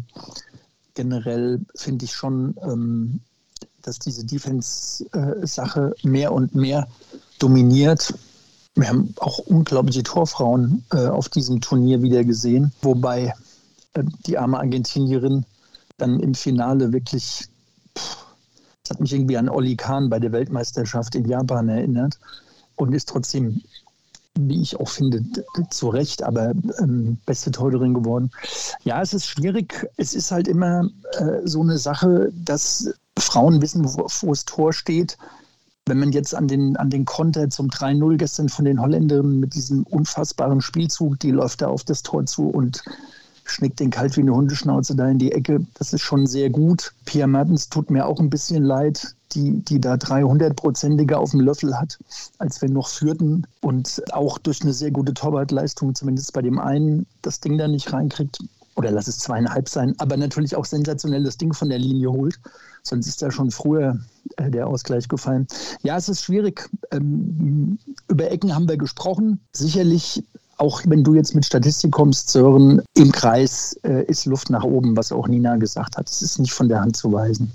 generell 0.93 1.61
finde 1.75 2.05
ich 2.05 2.13
schon, 2.13 2.55
ähm, 2.61 3.19
dass 3.81 3.99
diese 3.99 4.25
Defense-Sache 4.25 5.93
mehr 6.03 6.31
und 6.31 6.55
mehr 6.55 6.87
dominiert. 7.39 8.13
Wir 8.75 8.89
haben 8.89 9.13
auch 9.17 9.39
unglaubliche 9.39 10.03
Torfrauen 10.03 10.83
äh, 10.91 11.07
auf 11.07 11.29
diesem 11.29 11.61
Turnier 11.61 12.01
wieder 12.01 12.23
gesehen, 12.23 12.71
wobei 12.81 13.33
äh, 13.93 14.03
die 14.25 14.37
arme 14.37 14.59
Argentinierin 14.59 15.45
dann 15.97 16.19
im 16.19 16.33
Finale 16.33 16.91
wirklich, 16.91 17.47
das 17.93 18.89
hat 18.89 18.99
mich 18.99 19.13
irgendwie 19.13 19.37
an 19.37 19.49
Olli 19.49 19.75
Kahn 19.75 20.09
bei 20.09 20.19
der 20.19 20.31
Weltmeisterschaft 20.31 21.15
in 21.15 21.27
Japan 21.27 21.69
erinnert 21.69 22.17
und 22.75 22.93
ist 22.93 23.09
trotzdem 23.09 23.61
wie 24.39 24.61
ich 24.61 24.79
auch 24.79 24.89
finde, 24.89 25.23
zu 25.69 25.89
Recht, 25.89 26.23
aber 26.23 26.53
ähm, 26.79 27.17
beste 27.25 27.51
Torhüterin 27.51 27.93
geworden. 27.93 28.31
Ja, 28.83 29.01
es 29.01 29.13
ist 29.13 29.27
schwierig. 29.27 29.87
Es 29.97 30.13
ist 30.13 30.31
halt 30.31 30.47
immer 30.47 30.89
äh, 31.13 31.41
so 31.43 31.61
eine 31.61 31.77
Sache, 31.77 32.31
dass 32.33 32.91
Frauen 33.17 33.61
wissen, 33.61 33.85
wo, 33.85 34.07
wo 34.21 34.29
das 34.29 34.45
Tor 34.45 34.73
steht. 34.73 35.17
Wenn 35.85 35.99
man 35.99 36.13
jetzt 36.13 36.33
an 36.33 36.47
den, 36.47 36.77
an 36.77 36.89
den 36.89 37.05
Konter 37.05 37.49
zum 37.49 37.69
3-0 37.69 38.17
gestern 38.17 38.49
von 38.49 38.65
den 38.65 38.81
Holländerinnen 38.81 39.39
mit 39.39 39.53
diesem 39.53 39.83
unfassbaren 39.83 40.61
Spielzug, 40.61 41.19
die 41.19 41.31
läuft 41.31 41.61
da 41.61 41.67
auf 41.67 41.83
das 41.83 42.03
Tor 42.03 42.25
zu 42.25 42.47
und 42.47 42.83
schnickt 43.43 43.81
den 43.81 43.89
kalt 43.89 44.15
wie 44.15 44.21
eine 44.21 44.33
Hundeschnauze 44.33 44.95
da 44.95 45.09
in 45.09 45.19
die 45.19 45.33
Ecke. 45.33 45.65
Das 45.75 45.93
ist 45.93 46.01
schon 46.01 46.25
sehr 46.25 46.49
gut. 46.49 46.93
Pia 47.05 47.27
Mertens 47.27 47.69
tut 47.69 47.91
mir 47.91 48.05
auch 48.05 48.19
ein 48.19 48.29
bisschen 48.29 48.63
leid, 48.63 49.13
die, 49.35 49.63
die 49.63 49.79
da 49.79 49.95
300-prozentige 49.95 51.15
auf 51.15 51.31
dem 51.31 51.41
Löffel 51.41 51.77
hat, 51.79 51.99
als 52.37 52.61
wir 52.61 52.69
noch 52.69 52.87
führten 52.87 53.45
und 53.61 54.01
auch 54.11 54.37
durch 54.37 54.61
eine 54.61 54.73
sehr 54.73 54.91
gute 54.91 55.13
Torwartleistung, 55.13 55.95
zumindest 55.95 56.33
bei 56.33 56.41
dem 56.41 56.59
einen, 56.59 57.05
das 57.21 57.39
Ding 57.39 57.57
da 57.57 57.67
nicht 57.67 57.91
reinkriegt. 57.93 58.39
Oder 58.75 58.89
lass 58.89 59.07
es 59.07 59.19
zweieinhalb 59.19 59.69
sein, 59.69 59.93
aber 59.99 60.17
natürlich 60.17 60.55
auch 60.55 60.65
sensationell 60.65 61.23
das 61.23 61.37
Ding 61.37 61.53
von 61.53 61.69
der 61.69 61.77
Linie 61.77 62.11
holt. 62.11 62.39
Sonst 62.81 63.05
ist 63.05 63.21
da 63.21 63.29
schon 63.29 63.51
früher 63.51 63.99
äh, 64.37 64.49
der 64.49 64.65
Ausgleich 64.65 65.07
gefallen. 65.07 65.47
Ja, 65.83 65.95
es 65.95 66.09
ist 66.09 66.23
schwierig. 66.23 66.67
Ähm, 66.89 67.77
über 68.07 68.31
Ecken 68.31 68.55
haben 68.55 68.67
wir 68.67 68.77
gesprochen. 68.77 69.39
Sicherlich 69.51 70.23
auch 70.57 70.81
wenn 70.85 71.03
du 71.03 71.15
jetzt 71.15 71.35
mit 71.35 71.45
Statistik 71.45 71.91
kommst, 71.91 72.29
Sören, 72.29 72.81
im 72.95 73.11
Kreis 73.11 73.77
äh, 73.83 74.05
ist 74.05 74.25
Luft 74.25 74.49
nach 74.49 74.63
oben, 74.63 74.95
was 74.95 75.11
auch 75.11 75.27
Nina 75.27 75.57
gesagt 75.57 75.97
hat. 75.97 76.09
Es 76.09 76.21
ist 76.21 76.39
nicht 76.39 76.53
von 76.53 76.69
der 76.69 76.79
Hand 76.79 76.95
zu 76.95 77.11
weisen. 77.11 77.51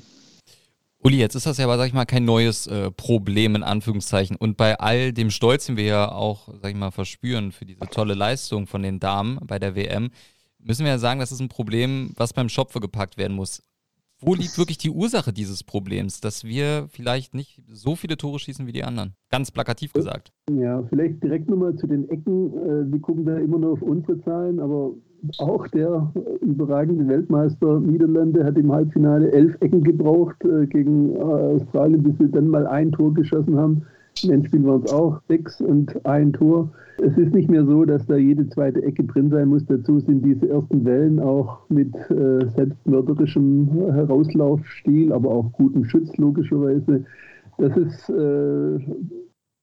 Uli, 1.02 1.19
jetzt 1.19 1.37
ist 1.37 1.47
das 1.47 1.59
ja 1.59 1.64
aber, 1.64 1.78
sag 1.78 1.87
ich 1.87 1.95
mal, 1.95 2.07
kein 2.07 2.25
neues 2.25 2.67
äh, 2.67 2.90
Problem 2.90 3.55
in 3.55 3.62
Anführungszeichen. 3.62 4.37
Und 4.37 4.57
bei 4.57 4.78
all 4.81 5.12
dem 5.12 5.31
Stolz, 5.31 5.67
den 5.67 5.76
wir 5.76 5.85
ja 5.85 6.11
auch, 6.11 6.49
sag 6.61 6.71
ich 6.71 6.76
mal, 6.76 6.90
verspüren 6.90 7.52
für 7.52 7.64
diese 7.64 7.87
tolle 7.87 8.14
Leistung 8.14 8.67
von 8.67 8.83
den 8.83 8.99
Damen 8.99 9.38
bei 9.47 9.61
der 9.61 9.76
WM, 9.76 10.11
müssen 10.59 10.85
wir 10.85 10.93
ja 10.93 10.99
sagen, 10.99 11.21
das 11.21 11.31
ist 11.31 11.40
ein 11.40 11.49
Problem, 11.49 12.12
was 12.17 12.33
beim 12.33 12.49
Schopfe 12.49 12.81
gepackt 12.81 13.17
werden 13.17 13.37
muss. 13.37 13.62
Wo 14.21 14.35
liegt 14.35 14.59
wirklich 14.59 14.78
die 14.78 14.90
Ursache 14.90 15.33
dieses 15.33 15.62
Problems, 15.62 16.21
dass 16.21 16.43
wir 16.43 16.88
vielleicht 16.90 17.35
nicht 17.35 17.62
so 17.71 17.95
viele 17.95 18.17
Tore 18.17 18.40
schießen 18.40 18.67
wie 18.67 18.73
die 18.73 18.83
anderen? 18.83 19.14
Ganz 19.31 19.52
plakativ 19.52 19.93
gesagt. 19.93 20.33
Ja, 20.50 20.83
vielleicht 20.88 21.23
direkt 21.23 21.49
nochmal 21.49 21.76
zu 21.76 21.87
den 21.87 22.09
Ecken. 22.09 22.52
Wir 22.90 22.97
äh, 22.97 23.00
gucken 23.00 23.25
da 23.25 23.38
immer 23.38 23.59
nur 23.59 23.75
auf 23.75 23.83
unsere 23.83 24.21
Zahlen, 24.25 24.59
aber 24.59 24.90
auch 25.39 25.67
der 25.69 26.13
überragende 26.41 27.09
Weltmeister 27.09 27.81
Niederlande 27.81 28.45
hat 28.45 28.57
im 28.57 28.73
Halbfinale 28.73 29.31
elf 29.33 29.57
Ecken 29.61 29.83
gebraucht 29.83 30.37
äh, 30.45 30.67
gegen 30.67 31.15
äh, 31.17 31.19
Australien, 31.19 32.03
bis 32.03 32.19
sie 32.19 32.31
dann 32.31 32.49
mal 32.49 32.67
ein 32.67 32.93
Tor 32.93 33.13
geschossen 33.15 33.57
haben. 33.57 33.83
Im 34.25 34.31
Endspiel 34.31 34.65
waren 34.65 34.83
es 34.85 34.93
auch 34.93 35.21
sechs 35.29 35.61
und 35.61 36.05
ein 36.07 36.33
Tor. 36.33 36.71
Es 37.01 37.17
ist 37.17 37.33
nicht 37.33 37.49
mehr 37.49 37.65
so, 37.65 37.85
dass 37.85 38.05
da 38.07 38.17
jede 38.17 38.49
zweite 38.49 38.83
Ecke 38.83 39.05
drin 39.05 39.31
sein 39.31 39.49
muss. 39.49 39.65
Dazu 39.67 40.01
sind 40.01 40.25
diese 40.25 40.49
ersten 40.49 40.85
Wellen 40.85 41.21
auch 41.21 41.61
mit 41.69 41.95
äh, 42.11 42.49
selbstmörderischem 42.57 43.93
Herauslaufstil, 43.93 45.13
aber 45.13 45.31
auch 45.31 45.53
gutem 45.53 45.85
Schutz 45.85 46.17
logischerweise. 46.17 47.05
Das 47.59 47.77
ist 47.77 48.11
äh, 48.11 48.79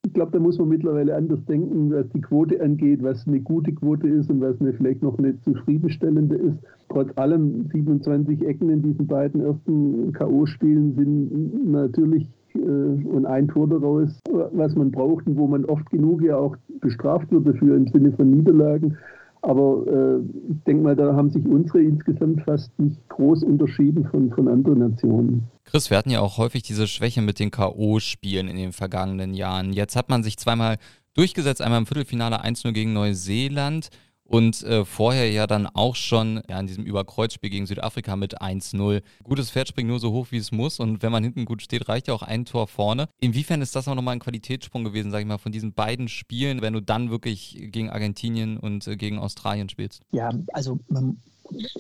ich 0.06 0.14
glaube, 0.14 0.32
da 0.32 0.40
muss 0.40 0.60
man 0.60 0.70
mittlerweile 0.70 1.16
anders 1.16 1.44
denken, 1.46 1.92
was 1.92 2.08
die 2.10 2.22
Quote 2.22 2.62
angeht, 2.62 3.02
was 3.02 3.28
eine 3.28 3.40
gute 3.40 3.74
Quote 3.74 4.08
ist 4.08 4.30
und 4.30 4.40
was 4.40 4.60
eine 4.62 4.74
vielleicht 4.74 5.02
noch 5.02 5.18
eine 5.18 5.40
zufriedenstellende 5.42 6.36
ist. 6.36 6.58
Trotz 6.90 7.10
allem 7.18 7.66
27 7.72 8.46
Ecken 8.46 8.70
in 8.70 8.84
diesen 8.84 9.08
beiden 9.08 9.42
ersten 9.42 10.14
K.O.-Spielen 10.14 10.96
sind 10.96 11.72
natürlich 11.72 12.28
äh, 12.54 12.60
und 12.60 13.26
ein 13.26 13.48
Tor 13.48 13.68
daraus, 13.68 14.20
was 14.54 14.76
man 14.76 14.92
braucht 14.92 15.26
und 15.28 15.38
wo 15.38 15.48
man 15.48 15.66
oft 15.66 15.90
genug 15.90 16.22
ja 16.22 16.38
auch 16.38 16.56
bestraft 16.82 17.32
wird 17.32 17.48
dafür 17.48 17.76
im 17.76 17.88
Sinne 17.88 18.12
von 18.12 18.30
Niederlagen. 18.30 18.98
Aber 19.46 19.86
äh, 19.86 20.52
ich 20.52 20.64
denke 20.64 20.84
mal, 20.84 20.96
da 20.96 21.14
haben 21.16 21.30
sich 21.30 21.46
unsere 21.46 21.84
insgesamt 21.84 22.42
fast 22.42 22.78
nicht 22.80 22.98
groß 23.10 23.44
unterschieden 23.44 24.08
von, 24.10 24.32
von 24.32 24.48
anderen 24.48 24.80
Nationen. 24.80 25.44
Chris, 25.66 25.92
wir 25.92 25.98
hatten 25.98 26.10
ja 26.10 26.22
auch 26.22 26.40
häufig 26.40 26.64
diese 26.64 26.88
Schwäche 26.88 27.22
mit 27.22 27.40
den 27.40 27.52
K.O.-Spielen 27.52 28.48
in 28.48 28.58
den 28.58 28.72
vergangenen 28.72 29.36
Jahren. 29.36 29.72
Jetzt 29.72 29.96
hat 29.96 30.10
man 30.10 30.24
sich 30.24 30.38
zweimal 30.38 30.78
durchgesetzt, 31.14 31.62
einmal 31.62 31.80
im 31.80 31.86
Viertelfinale 31.86 32.44
1-0 32.44 32.72
gegen 32.72 32.94
Neuseeland 32.94 33.90
und 34.25 34.63
äh, 34.63 34.86
vorher 34.86 35.32
ja 35.32 35.48
dann 35.48 35.67
auch 35.67 35.96
schon 35.96 36.41
ja, 36.50 36.60
in 36.60 36.67
diesem 36.67 36.84
Überkreuzspiel 36.84 37.50
gegen 37.50 37.67
Südafrika 37.67 38.15
mit 38.15 38.41
1-0. 38.41 39.01
Gutes 39.24 39.51
Pferd 39.51 39.67
springt 39.67 39.89
nur 39.89 40.00
so 40.00 40.12
hoch, 40.12 40.27
wie 40.32 40.38
es 40.38 40.51
muss 40.51 40.79
und 40.79 41.01
wenn 41.01 41.12
man 41.12 41.24
hinten 41.24 41.46
gut 41.46 41.62
steht, 41.62 41.88
reicht 41.88 42.08
ja 42.08 42.13
auch 42.13 42.24
ein 42.24 42.46
Tor 42.46 42.67
vorne. 42.67 43.08
Inwiefern 43.20 43.62
ist 43.62 43.75
das 43.75 43.88
auch 43.88 43.96
nochmal 43.96 44.13
ein 44.13 44.20
Qualitätssprung 44.20 44.84
gewesen, 44.84 45.12
sag 45.12 45.20
ich 45.20 45.27
mal, 45.27 45.38
von 45.38 45.51
diesen 45.51 45.74
beiden 45.74 46.08
Spielen, 46.08 46.62
wenn 46.62 46.74
du 46.74 46.82
dann 46.82 47.10
wirklich 47.10 47.58
gegen 47.72 47.89
Argentinien 47.89 48.58
und 48.58 48.88
äh, 48.88 48.98
gegen 48.98 49.20
Australien 49.20 49.70
spielst? 49.70 50.01
Ja, 50.12 50.32
also 50.53 50.79
man 50.89 51.17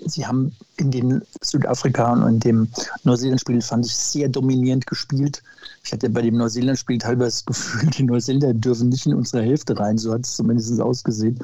Sie 0.05 0.25
haben 0.25 0.55
in 0.77 0.91
den 0.91 1.23
Südafrika 1.41 2.13
und 2.13 2.27
in 2.27 2.39
dem 2.39 2.67
Neuseeland-Spiel, 3.03 3.61
fand 3.61 3.85
ich, 3.85 3.95
sehr 3.95 4.29
dominierend 4.29 4.85
gespielt. 4.85 5.41
Ich 5.83 5.91
hatte 5.91 6.07
bei 6.09 6.21
dem 6.21 6.37
Neuseeland-Spiel 6.37 6.99
teilweise 6.99 7.37
das 7.37 7.45
Gefühl, 7.45 7.89
die 7.89 8.03
Neuseeländer 8.03 8.53
dürfen 8.53 8.89
nicht 8.89 9.07
in 9.07 9.15
unsere 9.15 9.43
Hälfte 9.43 9.77
rein, 9.77 9.97
so 9.97 10.13
hat 10.13 10.25
es 10.25 10.35
zumindest 10.35 10.79
ausgesehen 10.79 11.39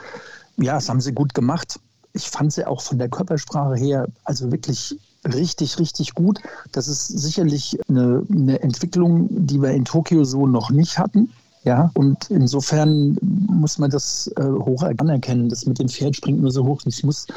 ja, 0.62 0.75
das 0.75 0.89
haben 0.89 1.01
sie 1.01 1.13
gut 1.13 1.34
gemacht. 1.34 1.80
Ich 2.13 2.30
fand 2.30 2.53
sie 2.53 2.65
auch 2.65 2.82
von 2.82 2.98
der 2.98 3.10
Körpersprache 3.10 3.75
her, 3.75 4.08
also 4.24 4.51
wirklich 4.51 4.98
richtig, 5.25 5.80
richtig 5.80 6.13
gut. 6.13 6.39
Das 6.72 6.88
ist 6.88 7.08
sicherlich 7.08 7.77
eine, 7.88 8.24
eine 8.30 8.62
Entwicklung, 8.62 9.27
die 9.30 9.62
wir 9.62 9.72
in 9.72 9.86
Tokio 9.86 10.24
so 10.24 10.48
noch 10.48 10.72
nicht 10.72 10.98
hatten. 10.98 11.32
Ja, 11.63 11.91
und 11.94 12.32
insofern 12.32 13.18
muss 13.22 13.77
man 13.77 13.91
das 13.91 14.32
äh, 14.36 14.44
hoch 14.44 14.82
anerkennen. 14.82 15.48
Das 15.48 15.68
mit 15.68 15.77
dem 15.77 15.89
Pferd 15.89 16.15
springt 16.15 16.41
nur 16.41 16.51
so 16.51 16.65
hoch. 16.65 16.82
Ich 16.86 17.03
muss 17.03 17.27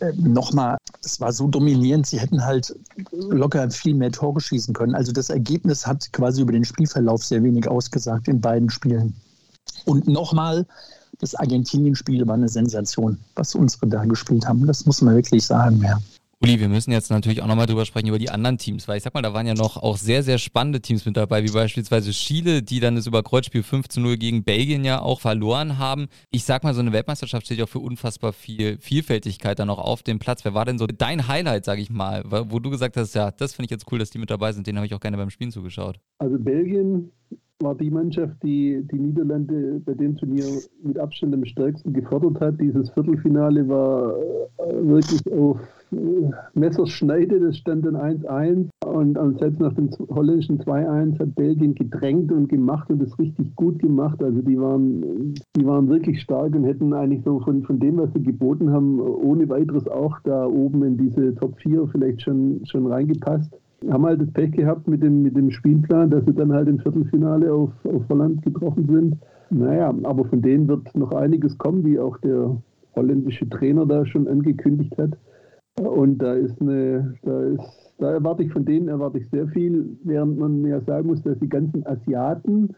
äh, 0.00 0.12
nochmal, 0.16 0.78
das 1.02 1.20
war 1.20 1.32
so 1.32 1.48
dominierend, 1.48 2.06
sie 2.06 2.20
hätten 2.20 2.44
halt 2.44 2.72
locker 3.12 3.68
viel 3.70 3.94
mehr 3.94 4.12
Tore 4.12 4.40
schießen 4.40 4.74
können. 4.74 4.94
Also 4.94 5.10
das 5.10 5.28
Ergebnis 5.28 5.88
hat 5.88 6.12
quasi 6.12 6.42
über 6.42 6.52
den 6.52 6.64
Spielverlauf 6.64 7.24
sehr 7.24 7.42
wenig 7.42 7.66
ausgesagt 7.66 8.28
in 8.28 8.40
beiden 8.40 8.70
Spielen. 8.70 9.16
Und 9.84 10.06
nochmal, 10.06 10.64
das 11.18 11.34
Argentinien-Spiel 11.34 12.26
war 12.26 12.34
eine 12.34 12.48
Sensation, 12.48 13.18
was 13.34 13.54
unsere 13.54 13.86
da 13.86 14.04
gespielt 14.04 14.46
haben. 14.46 14.66
Das 14.66 14.86
muss 14.86 15.02
man 15.02 15.14
wirklich 15.14 15.44
sagen, 15.44 15.80
ja. 15.82 15.98
Uli, 16.40 16.60
wir 16.60 16.68
müssen 16.68 16.92
jetzt 16.92 17.10
natürlich 17.10 17.42
auch 17.42 17.48
nochmal 17.48 17.66
drüber 17.66 17.84
sprechen, 17.84 18.06
über 18.06 18.18
die 18.20 18.30
anderen 18.30 18.58
Teams, 18.58 18.86
weil 18.86 18.98
ich 18.98 19.02
sag 19.02 19.12
mal, 19.12 19.22
da 19.22 19.34
waren 19.34 19.48
ja 19.48 19.54
noch 19.54 19.76
auch 19.76 19.96
sehr, 19.96 20.22
sehr 20.22 20.38
spannende 20.38 20.80
Teams 20.80 21.04
mit 21.04 21.16
dabei, 21.16 21.42
wie 21.42 21.50
beispielsweise 21.50 22.12
Chile, 22.12 22.62
die 22.62 22.78
dann 22.78 22.94
das 22.94 23.08
Überkreuzspiel 23.08 23.64
5 23.64 23.88
zu 23.88 24.00
0 24.00 24.18
gegen 24.18 24.44
Belgien 24.44 24.84
ja 24.84 25.02
auch 25.02 25.20
verloren 25.20 25.78
haben. 25.78 26.06
Ich 26.30 26.44
sag 26.44 26.62
mal, 26.62 26.74
so 26.74 26.80
eine 26.80 26.92
Weltmeisterschaft 26.92 27.46
steht 27.46 27.58
ja 27.58 27.64
auch 27.64 27.68
für 27.68 27.80
unfassbar 27.80 28.32
viel 28.32 28.78
Vielfältigkeit 28.78 29.58
dann 29.58 29.68
auch 29.68 29.80
auf 29.80 30.04
dem 30.04 30.20
Platz. 30.20 30.44
Wer 30.44 30.54
war 30.54 30.64
denn 30.64 30.78
so 30.78 30.86
dein 30.86 31.26
Highlight, 31.26 31.64
sag 31.64 31.80
ich 31.80 31.90
mal, 31.90 32.22
wo 32.24 32.60
du 32.60 32.70
gesagt 32.70 32.96
hast, 32.96 33.16
ja, 33.16 33.32
das 33.32 33.54
finde 33.54 33.64
ich 33.64 33.70
jetzt 33.72 33.90
cool, 33.90 33.98
dass 33.98 34.10
die 34.10 34.18
mit 34.18 34.30
dabei 34.30 34.52
sind, 34.52 34.68
den 34.68 34.76
habe 34.76 34.86
ich 34.86 34.94
auch 34.94 35.00
gerne 35.00 35.16
beim 35.16 35.30
Spielen 35.30 35.50
zugeschaut. 35.50 35.98
Also 36.18 36.38
Belgien 36.38 37.10
war 37.60 37.74
die 37.74 37.90
Mannschaft, 37.90 38.34
die 38.44 38.86
die 38.92 38.98
Niederlande 38.98 39.80
bei 39.84 39.94
dem 39.94 40.16
Turnier 40.16 40.44
mit 40.84 40.96
Abstand 40.96 41.34
am 41.34 41.44
stärksten 41.44 41.92
gefordert 41.92 42.40
hat. 42.40 42.60
Dieses 42.60 42.88
Viertelfinale 42.90 43.68
war 43.68 44.14
äh, 44.58 44.86
wirklich 44.86 45.20
auf 45.32 45.58
äh, 45.90 45.96
Messerschneide, 46.54 47.40
das 47.40 47.56
stand 47.56 47.84
dann 47.84 47.96
1-1 47.96 48.68
und 48.86 49.38
selbst 49.40 49.58
nach 49.58 49.72
dem 49.72 49.90
holländischen 50.08 50.60
2-1 50.60 51.18
hat 51.18 51.34
Belgien 51.34 51.74
gedrängt 51.74 52.30
und 52.30 52.48
gemacht 52.48 52.88
und 52.90 53.02
es 53.02 53.18
richtig 53.18 53.54
gut 53.56 53.80
gemacht. 53.80 54.22
Also 54.22 54.40
die 54.40 54.58
waren, 54.58 55.34
die 55.56 55.66
waren 55.66 55.88
wirklich 55.88 56.20
stark 56.22 56.54
und 56.54 56.62
hätten 56.62 56.92
eigentlich 56.92 57.24
so 57.24 57.40
von, 57.40 57.64
von 57.64 57.80
dem, 57.80 57.98
was 57.98 58.12
sie 58.14 58.22
geboten 58.22 58.70
haben, 58.70 59.00
ohne 59.00 59.48
weiteres 59.48 59.88
auch 59.88 60.16
da 60.22 60.46
oben 60.46 60.84
in 60.84 60.96
diese 60.96 61.34
Top 61.34 61.58
4 61.58 61.88
vielleicht 61.88 62.22
schon, 62.22 62.64
schon 62.66 62.86
reingepasst 62.86 63.52
haben 63.90 64.06
halt 64.06 64.20
das 64.20 64.32
Pech 64.32 64.52
gehabt 64.52 64.88
mit 64.88 65.02
dem, 65.02 65.22
mit 65.22 65.36
dem 65.36 65.50
Spielplan, 65.50 66.10
dass 66.10 66.24
sie 66.24 66.34
dann 66.34 66.52
halt 66.52 66.68
im 66.68 66.80
Viertelfinale 66.80 67.52
auf, 67.52 67.70
auf 67.84 68.02
Holland 68.08 68.42
getroffen 68.42 68.86
sind. 68.86 69.16
Naja, 69.50 69.94
aber 70.02 70.24
von 70.24 70.42
denen 70.42 70.68
wird 70.68 70.94
noch 70.94 71.12
einiges 71.12 71.56
kommen, 71.58 71.84
wie 71.84 71.98
auch 71.98 72.18
der 72.18 72.60
holländische 72.96 73.48
Trainer 73.48 73.86
da 73.86 74.04
schon 74.04 74.26
angekündigt 74.26 74.96
hat. 74.98 75.16
Und 75.78 76.18
da 76.18 76.34
ist 76.34 76.60
eine, 76.60 77.14
da 77.22 77.42
ist, 77.44 77.94
da 77.98 78.12
erwarte 78.12 78.42
ich 78.42 78.52
von 78.52 78.64
denen 78.64 78.88
erwarte 78.88 79.18
ich 79.18 79.30
sehr 79.30 79.46
viel, 79.48 79.96
während 80.02 80.38
man 80.38 80.64
ja 80.66 80.80
sagen 80.80 81.06
muss, 81.06 81.22
dass 81.22 81.38
die 81.38 81.48
ganzen 81.48 81.86
Asiaten 81.86 82.74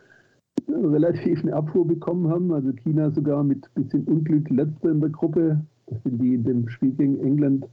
relativ 0.69 1.42
eine 1.42 1.54
Abfuhr 1.54 1.87
bekommen 1.87 2.28
haben. 2.28 2.52
Also 2.52 2.73
China 2.73 3.11
sogar 3.11 3.42
mit 3.42 3.73
bisschen 3.75 4.04
Unglück 4.04 4.50
letzter 4.50 4.90
in 4.90 5.00
der 5.00 5.11
Gruppe. 5.11 5.61
Das 5.87 6.02
sind 6.02 6.23
die 6.23 6.35
in 6.35 6.45
dem 6.45 6.69
Spiel 6.69 6.92
gegen 6.92 7.19
England 7.21 7.66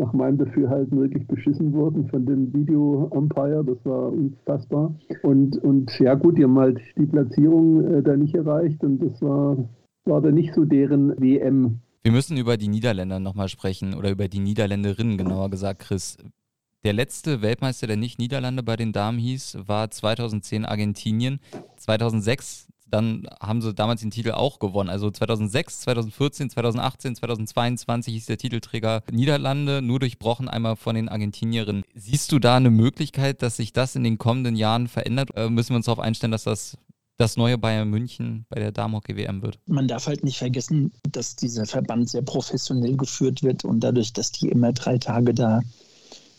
nach 0.00 0.12
meinem 0.12 0.38
Dafürhalten 0.38 0.98
wirklich 1.00 1.26
beschissen 1.26 1.72
worden 1.72 2.08
von 2.08 2.26
dem 2.26 2.52
Video-Umpire. 2.52 3.64
Das 3.64 3.78
war 3.84 4.12
unfassbar. 4.12 4.94
Und, 5.22 5.56
und 5.58 5.90
ja 5.98 6.14
gut, 6.14 6.36
die 6.36 6.44
haben 6.44 6.58
halt 6.58 6.80
die 6.96 7.06
Platzierung 7.06 7.84
äh, 7.84 8.02
da 8.02 8.16
nicht 8.16 8.34
erreicht 8.34 8.82
und 8.84 8.98
das 8.98 9.20
war, 9.22 9.56
war 10.04 10.20
da 10.20 10.30
nicht 10.30 10.54
so 10.54 10.64
deren 10.64 11.18
WM. 11.20 11.80
Wir 12.02 12.12
müssen 12.12 12.36
über 12.36 12.56
die 12.56 12.68
Niederländer 12.68 13.18
nochmal 13.18 13.48
sprechen 13.48 13.94
oder 13.94 14.10
über 14.10 14.28
die 14.28 14.38
Niederländerinnen 14.38 15.18
genauer 15.18 15.50
gesagt, 15.50 15.80
Chris. 15.80 16.18
Der 16.84 16.92
letzte 16.92 17.42
Weltmeister, 17.42 17.88
der 17.88 17.96
nicht 17.96 18.20
Niederlande 18.20 18.62
bei 18.62 18.76
den 18.76 18.92
Damen 18.92 19.18
hieß, 19.18 19.58
war 19.66 19.90
2010 19.90 20.64
Argentinien. 20.64 21.40
2006 21.78 22.68
dann 22.88 23.26
haben 23.40 23.62
sie 23.62 23.74
damals 23.74 24.00
den 24.00 24.10
Titel 24.10 24.32
auch 24.32 24.58
gewonnen. 24.58 24.90
Also 24.90 25.10
2006, 25.10 25.80
2014, 25.80 26.50
2018, 26.50 27.16
2022 27.16 28.16
ist 28.16 28.28
der 28.28 28.38
Titelträger 28.38 29.02
Niederlande 29.10 29.82
nur 29.82 29.98
durchbrochen 29.98 30.48
einmal 30.48 30.76
von 30.76 30.94
den 30.94 31.08
Argentinierinnen. 31.08 31.82
Siehst 31.94 32.32
du 32.32 32.38
da 32.38 32.56
eine 32.56 32.70
Möglichkeit, 32.70 33.42
dass 33.42 33.56
sich 33.56 33.72
das 33.72 33.96
in 33.96 34.04
den 34.04 34.18
kommenden 34.18 34.56
Jahren 34.56 34.88
verändert? 34.88 35.30
Äh, 35.34 35.50
müssen 35.50 35.70
wir 35.70 35.76
uns 35.76 35.86
darauf 35.86 36.00
einstellen, 36.00 36.32
dass 36.32 36.44
das 36.44 36.76
das 37.18 37.36
neue 37.36 37.56
Bayern 37.56 37.88
München 37.88 38.44
bei 38.50 38.60
der 38.60 38.72
Damenhockey-WM 38.72 39.42
wird. 39.42 39.58
Man 39.66 39.88
darf 39.88 40.06
halt 40.06 40.22
nicht 40.22 40.38
vergessen, 40.38 40.92
dass 41.10 41.34
dieser 41.34 41.64
Verband 41.64 42.10
sehr 42.10 42.22
professionell 42.22 42.96
geführt 42.96 43.42
wird 43.42 43.64
und 43.64 43.80
dadurch, 43.80 44.12
dass 44.12 44.32
die 44.32 44.48
immer 44.50 44.72
drei 44.74 44.98
Tage 44.98 45.32
da 45.32 45.62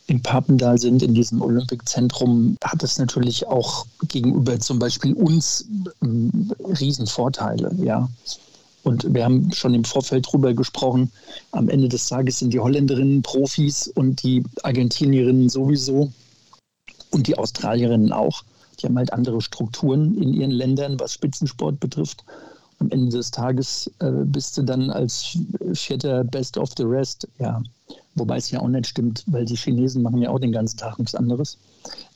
in 0.07 0.21
Papendal 0.21 0.77
sind, 0.77 1.03
in 1.03 1.13
diesem 1.13 1.41
Olympiczentrum, 1.41 2.57
hat 2.63 2.81
es 2.81 2.97
natürlich 2.97 3.45
auch 3.47 3.85
gegenüber 4.07 4.57
zum 4.59 4.79
Beispiel 4.79 5.13
uns 5.13 5.67
ähm, 6.01 6.51
Riesenvorteile, 6.59 7.75
ja. 7.83 8.09
Und 8.83 9.13
wir 9.13 9.25
haben 9.25 9.51
schon 9.51 9.73
im 9.73 9.83
Vorfeld 9.83 10.31
drüber 10.31 10.53
gesprochen. 10.53 11.11
Am 11.51 11.67
Ende 11.67 11.89
des 11.89 12.07
Tages 12.07 12.39
sind 12.39 12.53
die 12.53 12.59
Holländerinnen 12.61 13.21
Profis 13.21 13.89
und 13.89 14.23
die 14.23 14.45
Argentinierinnen 14.63 15.49
sowieso 15.49 16.13
und 17.11 17.27
die 17.27 17.37
Australierinnen 17.37 18.13
auch. 18.13 18.43
Die 18.79 18.85
haben 18.85 18.97
halt 18.97 19.11
andere 19.11 19.41
Strukturen 19.41 20.15
in 20.15 20.33
ihren 20.33 20.51
Ländern, 20.51 20.97
was 21.01 21.11
Spitzensport 21.11 21.81
betrifft. 21.81 22.23
Am 22.79 22.89
Ende 22.91 23.17
des 23.17 23.31
Tages 23.31 23.91
äh, 24.00 24.12
bist 24.24 24.57
du 24.57 24.62
dann 24.62 24.89
als 24.89 25.38
vierter 25.74 26.24
Best 26.24 26.57
of 26.57 26.69
the 26.77 26.84
Rest, 26.84 27.27
ja, 27.39 27.62
Wobei 28.17 28.38
es 28.38 28.50
ja 28.50 28.60
auch 28.60 28.67
nicht 28.67 28.88
stimmt, 28.88 29.24
weil 29.27 29.46
die 29.46 29.55
Chinesen 29.55 30.01
machen 30.01 30.22
ja 30.22 30.31
auch 30.31 30.39
den 30.39 30.51
ganzen 30.51 30.77
Tag 30.77 30.98
nichts 30.98 31.13
anderes. 31.13 31.57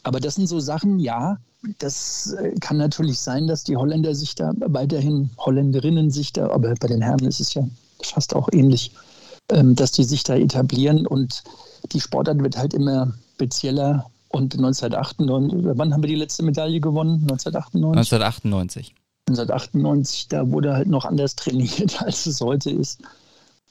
Aber 0.03 0.19
das 0.19 0.35
sind 0.35 0.47
so 0.47 0.59
Sachen, 0.59 0.99
ja, 0.99 1.37
das 1.77 2.33
äh, 2.33 2.55
kann 2.59 2.77
natürlich 2.77 3.19
sein, 3.19 3.45
dass 3.45 3.63
die 3.63 3.77
Holländer 3.77 4.15
sich 4.15 4.33
da 4.33 4.51
weiterhin, 4.57 5.29
Holländerinnen 5.37 6.09
sich 6.09 6.33
da, 6.33 6.49
aber 6.49 6.73
bei 6.79 6.87
den 6.87 7.03
Herren 7.03 7.27
ist 7.27 7.39
es 7.39 7.53
ja 7.53 7.63
fast 8.01 8.35
auch 8.35 8.49
ähnlich, 8.51 8.91
ähm, 9.49 9.75
dass 9.75 9.91
die 9.91 10.03
sich 10.03 10.23
da 10.23 10.35
etablieren 10.35 11.05
und 11.05 11.43
die 11.91 11.99
Sportart 11.99 12.41
wird 12.41 12.57
halt 12.57 12.73
immer 12.73 13.13
spezieller. 13.35 14.07
Und 14.29 14.55
1998, 14.55 15.77
wann 15.77 15.93
haben 15.93 16.01
wir 16.01 16.07
die 16.07 16.15
letzte 16.15 16.41
Medaille 16.43 16.79
gewonnen? 16.79 17.21
1998? 17.23 18.13
1998. 18.13 18.95
1998, 19.31 20.27
da 20.29 20.49
wurde 20.49 20.73
halt 20.73 20.87
noch 20.87 21.05
anders 21.05 21.35
trainiert, 21.35 22.01
als 22.03 22.25
es 22.25 22.41
heute 22.41 22.71
ist. 22.71 22.99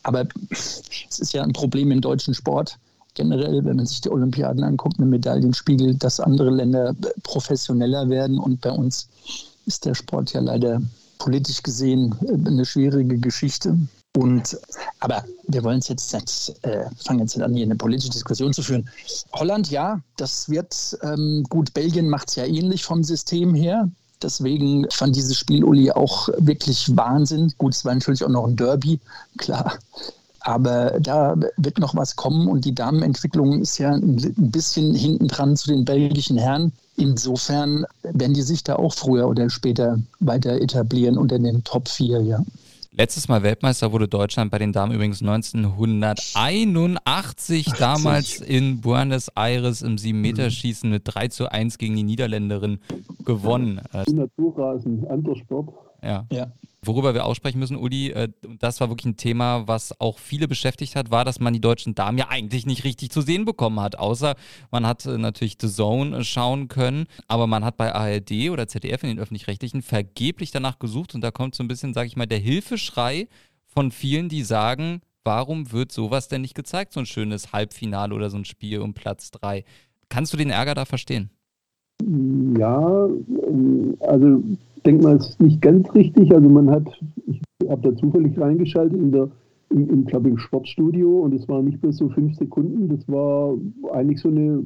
Aber 0.03 0.27
es 0.51 1.19
ist 1.19 1.33
ja 1.33 1.43
ein 1.43 1.53
Problem 1.53 1.91
im 1.91 2.01
deutschen 2.01 2.35
Sport 2.35 2.79
generell, 3.15 3.65
wenn 3.65 3.77
man 3.77 3.87
sich 3.87 4.01
die 4.01 4.11
Olympiaden 4.11 4.63
anguckt, 4.63 4.99
ein 4.99 5.11
Medaillenspiegel, 5.11 5.95
dass 5.95 6.21
andere 6.21 6.51
Länder 6.51 6.95
professioneller 7.23 8.09
werden. 8.09 8.39
Und 8.39 8.61
bei 8.61 8.71
uns 8.71 9.09
ist 9.67 9.85
der 9.85 9.95
Sport 9.95 10.33
ja 10.33 10.41
leider 10.41 10.81
politisch 11.19 11.63
gesehen 11.63 12.15
eine 12.47 12.65
schwierige 12.65 13.19
Geschichte. 13.19 13.77
Und, 14.17 14.59
aber 14.99 15.25
wir 15.47 15.63
wollen 15.63 15.81
jetzt 15.85 16.13
nicht, 16.13 16.57
äh, 16.63 16.87
fangen 17.05 17.21
jetzt 17.21 17.37
nicht 17.37 17.45
an, 17.45 17.55
hier 17.55 17.65
eine 17.65 17.77
politische 17.77 18.11
Diskussion 18.11 18.53
zu 18.53 18.63
führen. 18.63 18.89
Holland, 19.33 19.71
ja, 19.71 20.01
das 20.17 20.49
wird 20.49 20.99
ähm, 21.03 21.45
gut. 21.49 21.73
Belgien 21.75 22.09
macht 22.09 22.31
es 22.31 22.37
ja 22.37 22.45
ähnlich 22.45 22.85
vom 22.85 23.05
System 23.05 23.55
her. 23.55 23.89
Deswegen 24.23 24.87
fand 24.91 25.17
dieses 25.17 25.39
Spiel 25.39 25.65
Uli 25.65 25.91
auch 25.91 26.29
wirklich 26.39 26.97
Wahnsinn. 26.97 27.53
Gut, 27.59 27.75
es 27.75 27.85
war 27.85 27.95
natürlich 27.95 28.25
auch 28.25 28.29
noch 28.29 28.47
ein 28.47 28.57
Derby, 28.57 29.01
klar. 29.39 29.75
Aber 30.41 30.99
da 31.01 31.37
wird 31.59 31.79
noch 31.79 31.95
was 31.95 32.17
kommen 32.17 32.49
und 32.49 32.65
die 32.65 32.75
Damenentwicklung 32.75 33.61
ist 33.61 33.77
ja 33.79 33.93
ein 33.93 34.17
bisschen 34.37 34.95
hinten 34.95 35.29
dran 35.29 35.57
zu 35.57 35.69
den 35.69 35.85
belgischen 35.85 36.39
Herren. 36.39 36.73
Insofern 36.97 37.85
werden 38.03 38.33
die 38.33 38.43
sich 38.43 38.65
da 38.65 38.77
auch 38.77 38.95
früher 38.95 39.29
oder 39.29 39.51
später 39.51 39.99
weiter 40.19 40.61
etablieren 40.61 41.19
unter 41.19 41.39
den 41.39 41.63
Top 41.65 41.89
4, 41.89 42.23
ja. 42.23 42.43
Letztes 42.93 43.29
Mal 43.29 43.45
Weltmeister 43.45 43.93
wurde 43.93 44.09
Deutschland 44.09 44.51
bei 44.51 44.59
den 44.59 44.73
Damen 44.73 44.93
übrigens 44.93 45.23
1981, 45.23 47.67
damals 47.79 48.41
in 48.41 48.81
Buenos 48.81 49.29
Aires 49.37 49.83
im 49.83 49.95
7-Meter-Schießen 49.95 50.91
mit 50.91 51.03
3 51.05 51.29
zu 51.29 51.53
1 51.53 51.79
gegen 51.79 51.95
die 51.95 52.03
Niederländerin 52.03 52.81
gewonnen. 53.25 53.81
Naturrasen, 53.93 55.07
anderer 55.07 55.37
Sport. 55.37 55.73
Ja. 56.03 56.27
ja. 56.31 56.53
Worüber 56.83 57.13
wir 57.13 57.27
aussprechen 57.27 57.59
müssen, 57.59 57.77
Uli, 57.77 58.11
äh, 58.11 58.29
das 58.59 58.81
war 58.81 58.89
wirklich 58.89 59.13
ein 59.13 59.17
Thema, 59.19 59.69
was 59.69 60.01
auch 60.01 60.19
viele 60.19 60.49
beschäftigt 60.49 60.97
hat, 60.97 61.11
war, 61.11 61.27
dass 61.27 61.39
man 61.39 61.53
die 61.53 61.61
deutschen 61.61 61.95
Damen 61.95 62.17
ja 62.17 62.29
eigentlich 62.29 62.65
nicht 62.65 62.85
richtig 62.85 63.11
zu 63.11 63.21
sehen 63.21 63.45
bekommen 63.45 63.81
hat. 63.81 63.99
Außer 63.99 64.35
man 64.71 64.87
hat 64.87 65.05
äh, 65.05 65.19
natürlich 65.19 65.59
The 65.61 65.69
Zone 65.69 66.17
äh, 66.17 66.25
schauen 66.25 66.69
können, 66.69 67.07
aber 67.29 67.47
man 67.47 67.65
hat 67.65 67.77
bei 67.77 67.95
ARD 67.95 68.51
oder 68.51 68.67
ZDF 68.67 69.03
in 69.03 69.11
den 69.11 69.19
öffentlich-rechtlichen 69.19 69.83
vergeblich 69.83 70.53
danach 70.53 70.79
gesucht 70.79 71.15
und 71.15 71.21
da 71.21 71.31
kommt 71.31 71.55
so 71.55 71.63
ein 71.63 71.69
bisschen, 71.69 71.93
sage 71.93 72.07
ich 72.07 72.17
mal, 72.17 72.27
der 72.27 72.39
Hilfeschrei 72.39 73.29
von 73.67 73.91
vielen, 73.91 74.31
die 74.31 74.43
sagen, 74.43 75.03
warum 75.23 75.73
wird 75.73 75.93
sowas 75.93 76.29
denn 76.29 76.41
nicht 76.41 76.55
gezeigt, 76.55 76.95
so 76.95 77.01
ein 77.01 77.07
schönes 77.07 77.53
Halbfinale 77.53 78.15
oder 78.15 78.31
so 78.31 78.39
ein 78.39 78.47
Spiel 78.47 78.81
um 78.81 78.95
Platz 78.95 79.31
3? 79.33 79.65
Kannst 80.09 80.33
du 80.33 80.39
den 80.39 80.51
Ärger 80.51 80.75
da 80.75 80.87
verstehen? 80.87 81.31
Ja, 82.59 83.07
ähm, 83.07 83.97
also 84.01 84.43
denke 84.83 85.05
mal, 85.05 85.17
es 85.17 85.31
ist 85.31 85.41
nicht 85.41 85.61
ganz 85.61 85.93
richtig. 85.95 86.35
Also 86.35 86.49
man 86.49 86.71
hat, 86.71 86.89
ich 87.27 87.41
habe 87.69 87.91
da 87.91 87.97
zufällig 87.97 88.39
reingeschaltet 88.39 88.99
in 88.99 89.13
der, 89.13 89.29
im, 89.71 89.89
im 89.89 90.05
glaube 90.05 90.29
im 90.29 90.39
Sportstudio 90.39 91.21
und 91.21 91.35
es 91.35 91.49
war 91.49 91.63
nicht 91.63 91.81
bloß 91.81 91.97
so 91.97 92.09
fünf 92.09 92.35
Sekunden, 92.37 92.89
das 92.89 93.09
war 93.09 93.55
eigentlich 93.93 94.21
so 94.21 94.29
eine, 94.29 94.65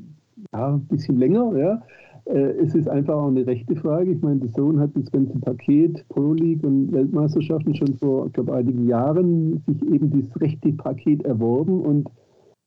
ja, 0.52 0.75
ein 0.75 0.87
bisschen 0.87 1.18
länger, 1.18 1.56
ja. 1.56 1.83
Äh, 2.26 2.56
es 2.62 2.75
ist 2.75 2.88
einfach 2.88 3.14
auch 3.14 3.28
eine 3.28 3.47
rechte 3.47 3.76
Frage. 3.76 4.12
Ich 4.12 4.23
meine, 4.23 4.40
der 4.40 4.49
Sohn 4.50 4.80
hat 4.80 4.90
das 4.94 5.11
ganze 5.12 5.38
Paket 5.40 6.06
Pro 6.09 6.33
League 6.33 6.64
und 6.64 6.92
Weltmeisterschaften 6.92 7.75
schon 7.75 7.94
vor, 7.99 8.26
ich 8.26 8.33
glaube, 8.33 8.54
einigen 8.54 8.88
Jahren 8.88 9.62
sich 9.66 9.83
eben 9.92 10.11
das 10.11 10.40
rechte 10.40 10.73
Paket 10.73 11.23
erworben 11.25 11.80
und 11.80 12.09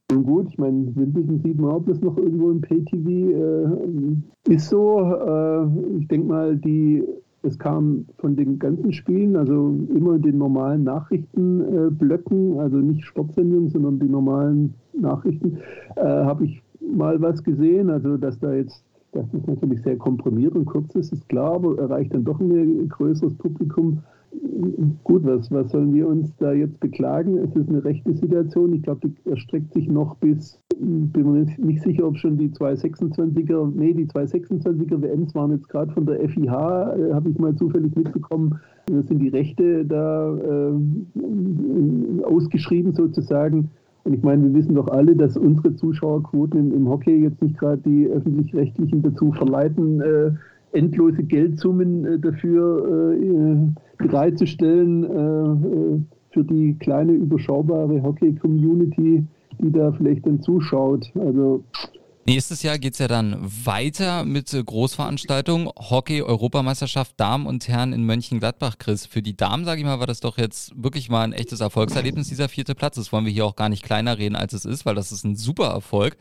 nun 0.10 0.24
gut, 0.24 0.48
ich 0.50 0.58
meine, 0.58 0.96
Wimbledon 0.96 1.42
sieht 1.44 1.60
man 1.60 1.72
auch 1.72 1.82
bloß 1.82 2.00
noch 2.02 2.18
irgendwo 2.18 2.50
im 2.52 2.62
Pay-TV. 2.62 3.10
Äh, 3.10 4.54
ist 4.54 4.70
so. 4.70 5.02
Äh, 5.02 6.00
ich 6.00 6.08
denke 6.08 6.28
mal, 6.28 6.56
die 6.56 7.04
es 7.48 7.58
kam 7.58 8.06
von 8.18 8.36
den 8.36 8.60
ganzen 8.60 8.94
Spielen, 8.94 9.36
also 9.36 9.74
immer 9.96 10.20
den 10.20 10.38
normalen 10.38 10.84
Nachrichtenblöcken, 10.84 12.56
äh, 12.56 12.60
also 12.60 12.78
nicht 12.78 13.06
Sportsendungen, 13.06 13.70
sondern 13.70 14.00
die 14.00 14.10
normalen 14.10 14.74
Nachrichten, 14.94 15.58
äh, 15.96 16.02
habe 16.02 16.46
ich 16.46 16.62
mal 16.80 17.22
was 17.22 17.44
gesehen. 17.44 17.90
Also, 17.90 18.18
dass 18.18 18.40
da 18.40 18.54
jetzt, 18.54 18.84
dass 19.14 19.26
das 19.32 19.48
natürlich 19.48 19.82
sehr 19.82 19.98
komprimiert 19.98 20.56
und 20.56 20.66
kurz 20.66 20.94
ist, 20.96 21.14
ist 21.14 21.28
klar, 21.30 21.56
aber 21.56 21.78
erreicht 21.80 22.14
dann 22.14 22.26
doch 22.26 22.40
ein 22.40 22.90
größeres 22.90 23.34
Publikum. 23.36 24.00
Gut, 25.04 25.24
was, 25.26 25.52
was 25.52 25.72
sollen 25.72 25.94
wir 25.94 26.08
uns 26.08 26.36
da 26.38 26.52
jetzt 26.52 26.80
beklagen? 26.80 27.38
Es 27.38 27.56
ist 27.56 27.70
eine 27.70 27.84
rechte 27.84 28.14
Situation. 28.14 28.74
Ich 28.74 28.84
glaube, 28.84 29.08
die 29.08 29.30
erstreckt 29.30 29.74
sich 29.74 29.88
noch 29.88 30.16
bis, 30.18 30.60
bin 30.80 31.32
mir 31.32 31.46
nicht 31.58 31.82
sicher, 31.82 32.08
ob 32.08 32.18
schon 32.18 32.38
die 32.38 32.50
226er, 32.50 33.72
nee, 33.76 33.94
die 33.94 34.06
226er 34.06 35.02
WMs 35.02 35.34
waren 35.36 35.52
jetzt 35.52 35.70
gerade 35.70 35.92
von 35.94 36.06
der 36.06 36.20
FIH, 36.30 36.44
äh, 36.44 37.14
habe 37.14 37.30
ich 37.30 37.38
mal 37.40 37.56
zufällig 37.56 37.96
mitbekommen. 37.96 38.60
Da 38.88 39.02
sind 39.04 39.20
die 39.20 39.30
Rechte 39.30 39.86
da 39.86 40.36
äh, 40.38 42.24
ausgeschrieben 42.24 42.94
sozusagen. 42.94 43.70
Und 44.04 44.14
ich 44.14 44.24
meine, 44.24 44.44
wir 44.44 44.54
wissen 44.54 44.76
doch 44.76 44.88
alle, 44.88 45.16
dass 45.16 45.36
unsere 45.36 45.76
Zuschauerquoten 45.76 46.60
im, 46.60 46.74
im 46.74 46.90
Hockey 46.90 47.24
jetzt 47.24 47.42
nicht 47.42 47.58
gerade 47.58 47.82
die 47.86 48.08
öffentlich-rechtlichen 48.08 49.02
dazu 49.02 49.32
verleiten, 49.34 50.00
äh, 50.02 50.32
endlose 50.78 51.24
Geldsummen 51.24 52.06
äh, 52.06 52.20
dafür 52.20 53.16
äh, 53.16 54.04
bereitzustellen 54.04 55.04
äh, 55.04 56.34
für 56.34 56.44
die 56.44 56.76
kleine, 56.80 57.14
überschaubare 57.14 58.02
Hockey-Community, 58.04 59.26
die 59.60 59.72
da 59.72 59.92
vielleicht 59.94 60.26
dann 60.28 60.42
zuschaut. 60.42 61.12
Also 61.16 61.64
Nächstes 62.28 62.62
Jahr 62.62 62.78
geht 62.78 62.92
es 62.92 63.00
ja 63.00 63.08
dann 63.08 63.38
weiter 63.42 64.26
mit 64.26 64.52
Großveranstaltungen. 64.52 65.70
Hockey-Europameisterschaft 65.70 67.18
Damen 67.18 67.46
und 67.46 67.70
Herren 67.70 67.94
in 67.94 68.04
Mönchengladbach, 68.04 68.78
Chris. 68.80 69.06
Für 69.06 69.22
die 69.22 69.38
Damen, 69.38 69.64
sage 69.64 69.80
ich 69.80 69.86
mal, 69.86 70.02
war 70.02 70.08
das 70.08 70.20
doch 70.20 70.38
jetzt 70.38 70.74
wirklich 70.76 71.10
mal 71.10 71.24
ein 71.24 71.32
echtes 71.32 71.62
Erfolgserlebnis, 71.62 72.28
dieser 72.28 72.50
vierte 72.50 72.76
Platz. 72.76 72.98
Das 72.98 73.14
wollen 73.14 73.24
wir 73.24 73.32
hier 73.32 73.46
auch 73.46 73.56
gar 73.56 73.70
nicht 73.70 73.82
kleiner 73.82 74.18
reden, 74.18 74.36
als 74.36 74.52
es 74.52 74.66
ist, 74.66 74.86
weil 74.86 74.94
das 74.94 75.14
ist 75.14 75.24
ein 75.24 75.38
super 75.38 75.68
Erfolg. 75.68 76.18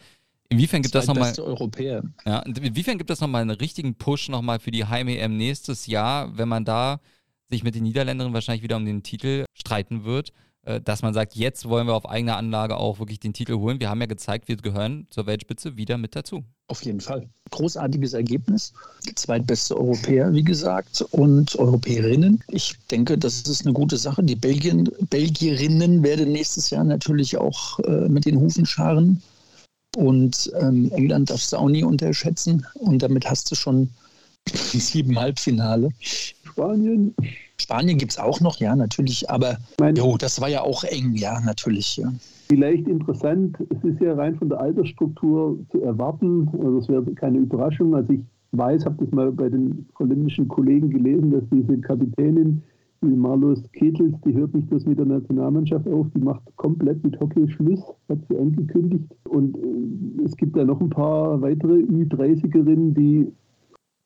Inwiefern 0.49 0.83
gibt 0.83 0.95
das 0.95 1.07
nochmal. 1.07 1.33
Europäer. 1.39 2.03
Ja, 2.25 2.41
inwiefern 2.41 2.99
gibt 2.99 3.11
das 3.11 3.21
nochmal 3.21 3.43
einen 3.43 3.51
richtigen 3.51 3.95
Push 3.97 4.29
nochmal 4.29 4.61
für 4.61 4.71
die 4.71 4.85
Heim-EM 4.85 5.37
nächstes 5.37 5.87
Jahr, 5.87 6.37
wenn 6.37 6.49
man 6.49 6.65
da 6.65 7.01
sich 7.49 7.63
mit 7.63 7.75
den 7.75 7.85
Niederländerinnen 7.85 8.35
wahrscheinlich 8.35 8.63
wieder 8.63 8.77
um 8.77 8.85
den 8.85 9.03
Titel 9.03 9.45
streiten 9.55 10.05
wird, 10.05 10.33
äh, 10.63 10.81
dass 10.81 11.03
man 11.03 11.15
sagt, 11.15 11.37
jetzt 11.37 11.69
wollen 11.69 11.87
wir 11.87 11.95
auf 11.95 12.09
eigener 12.09 12.37
Anlage 12.37 12.77
auch 12.77 12.99
wirklich 12.99 13.21
den 13.21 13.33
Titel 13.33 13.55
holen. 13.55 13.81
Wir 13.81 13.89
haben 13.89 14.01
ja 14.01 14.07
gezeigt, 14.07 14.49
wir 14.49 14.57
gehören 14.57 15.07
zur 15.11 15.27
Weltspitze 15.27 15.77
wieder 15.77 15.97
mit 15.97 16.17
dazu. 16.17 16.45
Auf 16.69 16.85
jeden 16.85 17.01
Fall. 17.01 17.29
Großartiges 17.51 18.15
Ergebnis. 18.15 18.73
Zweitbeste 19.15 19.77
Europäer, 19.77 20.33
wie 20.33 20.43
gesagt, 20.43 21.03
und 21.13 21.55
Europäerinnen. 21.57 22.43
Ich 22.49 22.75
denke, 22.91 23.17
das 23.17 23.43
ist 23.43 23.65
eine 23.65 23.73
gute 23.73 23.97
Sache. 23.97 24.25
Die 24.25 24.35
Belgien, 24.35 24.91
Belgierinnen 25.09 26.03
werden 26.03 26.33
nächstes 26.33 26.71
Jahr 26.71 26.83
natürlich 26.83 27.39
auch 27.39 27.79
äh, 27.81 28.09
mit 28.09 28.25
den 28.25 28.41
Hufen 28.41 28.67
scharen. 28.67 29.23
Und 29.97 30.53
ähm, 30.61 30.91
England 30.93 31.31
darfst 31.31 31.55
du 31.55 31.57
auch 31.57 31.71
nie 31.71 31.83
unterschätzen. 31.83 32.67
Und 32.75 33.03
damit 33.03 33.29
hast 33.29 33.51
du 33.51 33.55
schon 33.55 33.89
sieben 34.53 35.19
Halbfinale. 35.19 35.89
Spanien. 36.01 37.15
Spanien 37.59 37.97
gibt 37.97 38.13
es 38.13 38.19
auch 38.19 38.39
noch, 38.43 38.59
ja, 38.59 38.77
natürlich. 38.77 39.31
Aber 39.31 39.57
jo, 39.97 40.19
das 40.19 40.39
war 40.39 40.49
ja 40.49 40.61
auch 40.61 40.85
eng, 40.85 41.15
ja, 41.15 41.41
natürlich. 41.41 41.97
Ja. 41.97 42.13
Vielleicht 42.49 42.87
interessant, 42.87 43.57
es 43.71 43.91
ist 43.91 43.99
ja 44.03 44.15
rein 44.15 44.37
von 44.37 44.51
der 44.51 44.61
Altersstruktur 44.61 45.59
zu 45.73 45.81
erwarten, 45.81 46.47
also 46.63 46.79
es 46.79 46.89
wäre 46.89 47.03
keine 47.15 47.39
Überraschung. 47.39 47.95
Also 47.95 48.13
ich 48.13 48.21
weiß, 48.53 48.85
habe 48.85 49.03
das 49.03 49.13
mal 49.15 49.33
bei 49.33 49.49
den 49.49 49.89
holländischen 49.99 50.47
Kollegen 50.47 50.91
gelesen, 50.91 51.31
dass 51.33 51.43
diese 51.51 51.79
Kapitänin 51.79 52.63
die 53.03 53.17
Marlos 53.17 53.63
Ketels, 53.73 54.15
die 54.25 54.35
hört 54.35 54.55
nicht 54.55 54.69
bloß 54.69 54.87
mit 54.87 54.99
der 54.99 55.07
Nationalmannschaft 55.07 55.89
auf, 55.89 56.07
die 56.15 56.21
macht 56.23 56.43
komplett 56.57 57.03
mit 57.05 57.19
Hockey 57.21 57.49
Schluss, 57.49 57.83
hat 58.09 58.19
sie 58.29 58.39
angekündigt. 58.39 59.15
Und 59.29 59.57
äh, 59.57 60.25
es 60.25 60.37
gibt 60.37 60.57
da 60.57 60.65
noch 60.65 60.81
ein 60.81 60.91
paar 60.91 61.41
weitere 61.41 61.75
Ü30erinnen, 61.75 62.95
die 62.95 63.33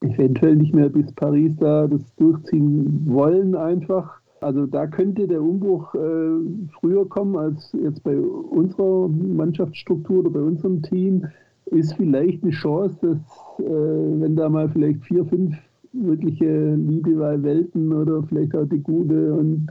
eventuell 0.03 0.57
nicht 0.57 0.75
mehr 0.75 0.89
bis 0.89 1.13
Paris 1.13 1.57
da 1.59 1.87
das 1.87 2.15
durchziehen 2.17 3.03
wollen 3.07 3.55
einfach. 3.55 4.21
Also 4.41 4.67
da 4.67 4.87
könnte 4.87 5.29
der 5.29 5.43
Umbruch 5.43 5.95
äh, 5.95 6.39
früher 6.81 7.07
kommen 7.09 7.37
als 7.37 7.77
jetzt 7.85 8.03
bei 8.03 8.19
unserer 8.19 9.09
Mannschaftsstruktur 9.09 10.21
oder 10.21 10.31
bei 10.31 10.41
unserem 10.41 10.83
Team. 10.83 11.27
Ist 11.67 11.95
vielleicht 11.95 12.43
eine 12.43 12.53
Chance, 12.53 12.97
dass 13.03 13.65
äh, 13.65 13.71
wenn 13.71 14.35
da 14.35 14.49
mal 14.49 14.69
vielleicht 14.71 15.05
vier, 15.05 15.25
fünf 15.27 15.55
wirkliche 15.93 16.75
Liebe 16.75 17.17
bei 17.17 17.43
Welten 17.43 17.93
oder 17.93 18.23
vielleicht 18.25 18.55
auch 18.55 18.67
die 18.67 18.79
Gute 18.79 19.35
und 19.35 19.67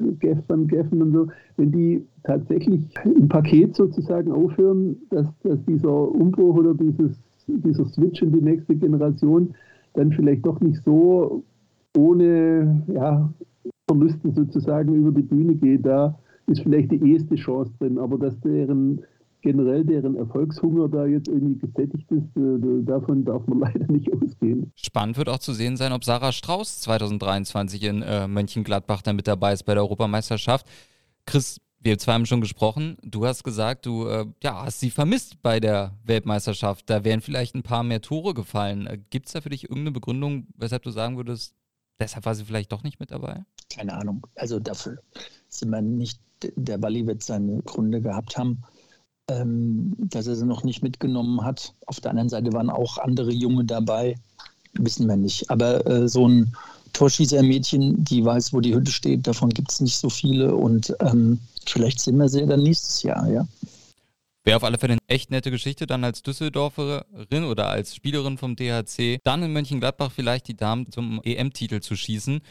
van 0.47 0.67
Geffen 0.67 1.01
und 1.01 1.13
so, 1.13 1.27
wenn 1.57 1.71
die 1.71 2.05
tatsächlich 2.23 2.89
im 3.05 3.27
Paket 3.29 3.75
sozusagen 3.75 4.31
aufhören, 4.31 4.97
dass, 5.09 5.27
dass 5.43 5.63
dieser 5.65 6.11
Umbruch 6.11 6.57
oder 6.57 6.73
dieses, 6.73 7.17
dieser 7.47 7.85
Switch 7.85 8.21
in 8.21 8.33
die 8.33 8.41
nächste 8.41 8.75
Generation 8.75 9.53
dann 9.93 10.11
vielleicht 10.11 10.45
doch 10.45 10.59
nicht 10.59 10.83
so 10.83 11.43
ohne 11.97 12.83
ja, 12.93 13.29
Verluste 13.87 14.31
sozusagen 14.31 14.93
über 14.93 15.11
die 15.11 15.23
Bühne 15.23 15.55
geht, 15.55 15.85
da 15.85 16.17
ist 16.47 16.61
vielleicht 16.61 16.91
die 16.91 17.11
erste 17.13 17.35
Chance 17.35 17.71
drin, 17.79 17.97
aber 17.97 18.17
dass 18.17 18.39
deren 18.41 19.01
generell 19.41 19.85
deren 19.85 20.15
Erfolgshunger 20.15 20.89
da 20.89 21.05
jetzt 21.05 21.27
irgendwie 21.27 21.59
gesättigt 21.59 22.11
ist, 22.11 22.37
äh, 22.37 22.83
davon 22.85 23.25
darf 23.25 23.45
man 23.47 23.59
leider 23.73 23.91
nicht 23.91 24.11
ausgehen. 24.13 24.71
Spannend 24.75 25.17
wird 25.17 25.29
auch 25.29 25.39
zu 25.39 25.53
sehen 25.53 25.77
sein, 25.77 25.91
ob 25.91 26.03
Sarah 26.03 26.31
Strauß 26.31 26.81
2023 26.81 27.83
in 27.83 28.01
äh, 28.01 28.27
Mönchengladbach 28.27 29.01
dann 29.01 29.15
mit 29.15 29.27
dabei 29.27 29.53
ist 29.53 29.63
bei 29.63 29.73
der 29.73 29.83
Europameisterschaft. 29.83 30.67
Chris, 31.25 31.59
wir 31.81 31.97
zwei 31.97 32.13
haben 32.13 32.25
schon 32.25 32.41
gesprochen. 32.41 32.97
Du 33.03 33.25
hast 33.25 33.43
gesagt, 33.43 33.85
du 33.85 34.05
äh, 34.07 34.25
ja, 34.43 34.65
hast 34.65 34.81
sie 34.81 34.89
vermisst 34.89 35.41
bei 35.41 35.59
der 35.59 35.93
Weltmeisterschaft. 36.03 36.89
Da 36.89 37.03
wären 37.03 37.21
vielleicht 37.21 37.55
ein 37.55 37.63
paar 37.63 37.83
mehr 37.83 38.01
Tore 38.01 38.33
gefallen. 38.33 38.87
Äh, 38.87 38.99
Gibt 39.09 39.27
es 39.27 39.33
da 39.33 39.41
für 39.41 39.49
dich 39.49 39.63
irgendeine 39.63 39.91
Begründung, 39.91 40.47
weshalb 40.57 40.83
du 40.83 40.91
sagen 40.91 41.15
würdest, 41.15 41.55
deshalb 41.99 42.25
war 42.25 42.35
sie 42.35 42.43
vielleicht 42.43 42.71
doch 42.71 42.83
nicht 42.83 42.99
mit 42.99 43.11
dabei? 43.11 43.43
Keine 43.73 43.93
Ahnung. 43.93 44.25
Also 44.35 44.59
dafür 44.59 44.97
sind 45.47 45.69
wir 45.69 45.81
nicht, 45.81 46.19
der 46.55 46.77
Bali 46.77 47.07
wird 47.07 47.23
seine 47.23 47.61
Gründe 47.63 48.01
gehabt 48.01 48.37
haben 48.37 48.63
ähm, 49.29 49.93
dass 49.97 50.27
er 50.27 50.35
sie 50.35 50.45
noch 50.45 50.63
nicht 50.63 50.83
mitgenommen 50.83 51.43
hat. 51.43 51.73
Auf 51.85 51.99
der 51.99 52.11
anderen 52.11 52.29
Seite 52.29 52.51
waren 52.53 52.69
auch 52.69 52.97
andere 52.97 53.31
Junge 53.31 53.65
dabei, 53.65 54.15
wissen 54.73 55.07
wir 55.07 55.15
nicht. 55.15 55.49
Aber 55.49 55.85
äh, 55.87 56.07
so 56.07 56.27
ein 56.27 56.53
Torschießermädchen, 56.93 58.03
die 58.03 58.25
weiß, 58.25 58.53
wo 58.53 58.61
die 58.61 58.75
Hütte 58.75 58.91
steht. 58.91 59.27
Davon 59.27 59.49
gibt 59.49 59.71
es 59.71 59.79
nicht 59.79 59.97
so 59.97 60.09
viele 60.09 60.55
und 60.55 60.93
ähm, 60.99 61.39
vielleicht 61.65 61.99
sehen 61.99 62.17
wir 62.17 62.29
sie 62.29 62.45
dann 62.45 62.63
nächstes 62.63 63.03
Jahr, 63.03 63.29
ja. 63.29 63.47
Wäre 64.43 64.57
auf 64.57 64.63
alle 64.63 64.77
Fälle 64.77 64.93
eine 64.93 65.01
echt 65.07 65.31
nette 65.31 65.51
Geschichte, 65.51 65.85
dann 65.85 66.03
als 66.03 66.23
Düsseldorferin 66.23 67.43
oder 67.43 67.69
als 67.69 67.93
Spielerin 67.93 68.37
vom 68.37 68.55
DHC, 68.55 69.19
dann 69.23 69.43
in 69.43 69.53
Mönchengladbach 69.53 70.11
vielleicht 70.11 70.47
die 70.47 70.55
Damen 70.55 70.91
zum 70.91 71.21
EM-Titel 71.23 71.81
zu 71.81 71.95
schießen. 71.95 72.41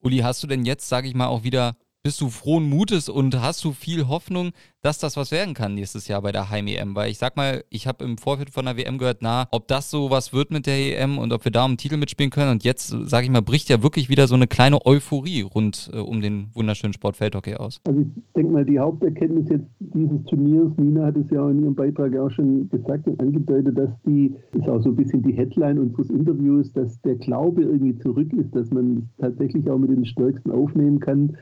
Uli, 0.00 0.18
hast 0.18 0.42
du 0.42 0.46
denn 0.46 0.64
jetzt, 0.64 0.88
sage 0.88 1.08
ich 1.08 1.14
mal, 1.14 1.26
auch 1.26 1.42
wieder 1.42 1.76
bist 2.02 2.20
du 2.20 2.28
frohen 2.28 2.68
Mutes 2.68 3.10
und 3.10 3.40
hast 3.42 3.62
du 3.62 3.72
viel 3.72 4.08
Hoffnung, 4.08 4.52
dass 4.82 4.98
das 4.98 5.18
was 5.18 5.30
werden 5.32 5.52
kann 5.52 5.74
nächstes 5.74 6.08
Jahr 6.08 6.22
bei 6.22 6.32
der 6.32 6.50
Heim-EM? 6.50 6.94
Weil 6.94 7.10
ich 7.10 7.18
sag 7.18 7.36
mal, 7.36 7.62
ich 7.68 7.86
habe 7.86 8.04
im 8.04 8.16
Vorfeld 8.16 8.48
von 8.48 8.64
der 8.64 8.78
WM 8.78 8.96
gehört, 8.96 9.18
na, 9.20 9.46
ob 9.50 9.68
das 9.68 9.90
so 9.90 10.10
was 10.10 10.32
wird 10.32 10.50
mit 10.50 10.66
der 10.66 10.78
EM 10.78 11.18
und 11.18 11.32
ob 11.32 11.44
wir 11.44 11.52
da 11.52 11.66
um 11.66 11.72
den 11.72 11.76
Titel 11.76 11.98
mitspielen 11.98 12.30
können. 12.30 12.52
Und 12.52 12.64
jetzt, 12.64 12.88
sage 12.88 13.24
ich 13.24 13.30
mal, 13.30 13.42
bricht 13.42 13.68
ja 13.68 13.82
wirklich 13.82 14.08
wieder 14.08 14.28
so 14.28 14.34
eine 14.34 14.46
kleine 14.46 14.84
Euphorie 14.86 15.42
rund 15.42 15.90
äh, 15.92 15.98
um 15.98 16.22
den 16.22 16.48
wunderschönen 16.54 16.94
Sport 16.94 17.18
Feldhockey 17.18 17.56
aus. 17.56 17.80
Also 17.86 18.00
ich 18.00 18.08
denke 18.34 18.52
mal, 18.52 18.64
die 18.64 18.78
Haupterkenntnis 18.78 19.50
jetzt 19.50 19.66
dieses 19.80 20.24
Turniers, 20.24 20.72
Nina 20.78 21.04
hat 21.04 21.16
es 21.16 21.30
ja 21.30 21.50
in 21.50 21.62
ihrem 21.62 21.74
Beitrag 21.74 22.16
auch 22.16 22.30
schon 22.30 22.70
gesagt 22.70 23.08
und 23.08 23.20
angedeutet, 23.20 23.76
dass 23.76 23.90
die, 24.06 24.34
ist 24.52 24.68
auch 24.68 24.82
so 24.82 24.88
ein 24.88 24.96
bisschen 24.96 25.22
die 25.22 25.34
Headline 25.34 25.78
unseres 25.78 26.08
Interviews, 26.08 26.72
dass 26.72 26.98
der 27.02 27.16
Glaube 27.16 27.62
irgendwie 27.62 27.98
zurück 27.98 28.32
ist, 28.32 28.56
dass 28.56 28.70
man 28.70 29.10
tatsächlich 29.18 29.68
auch 29.68 29.78
mit 29.78 29.90
den 29.90 30.06
Stärksten 30.06 30.50
aufnehmen 30.50 30.98
kann 30.98 31.36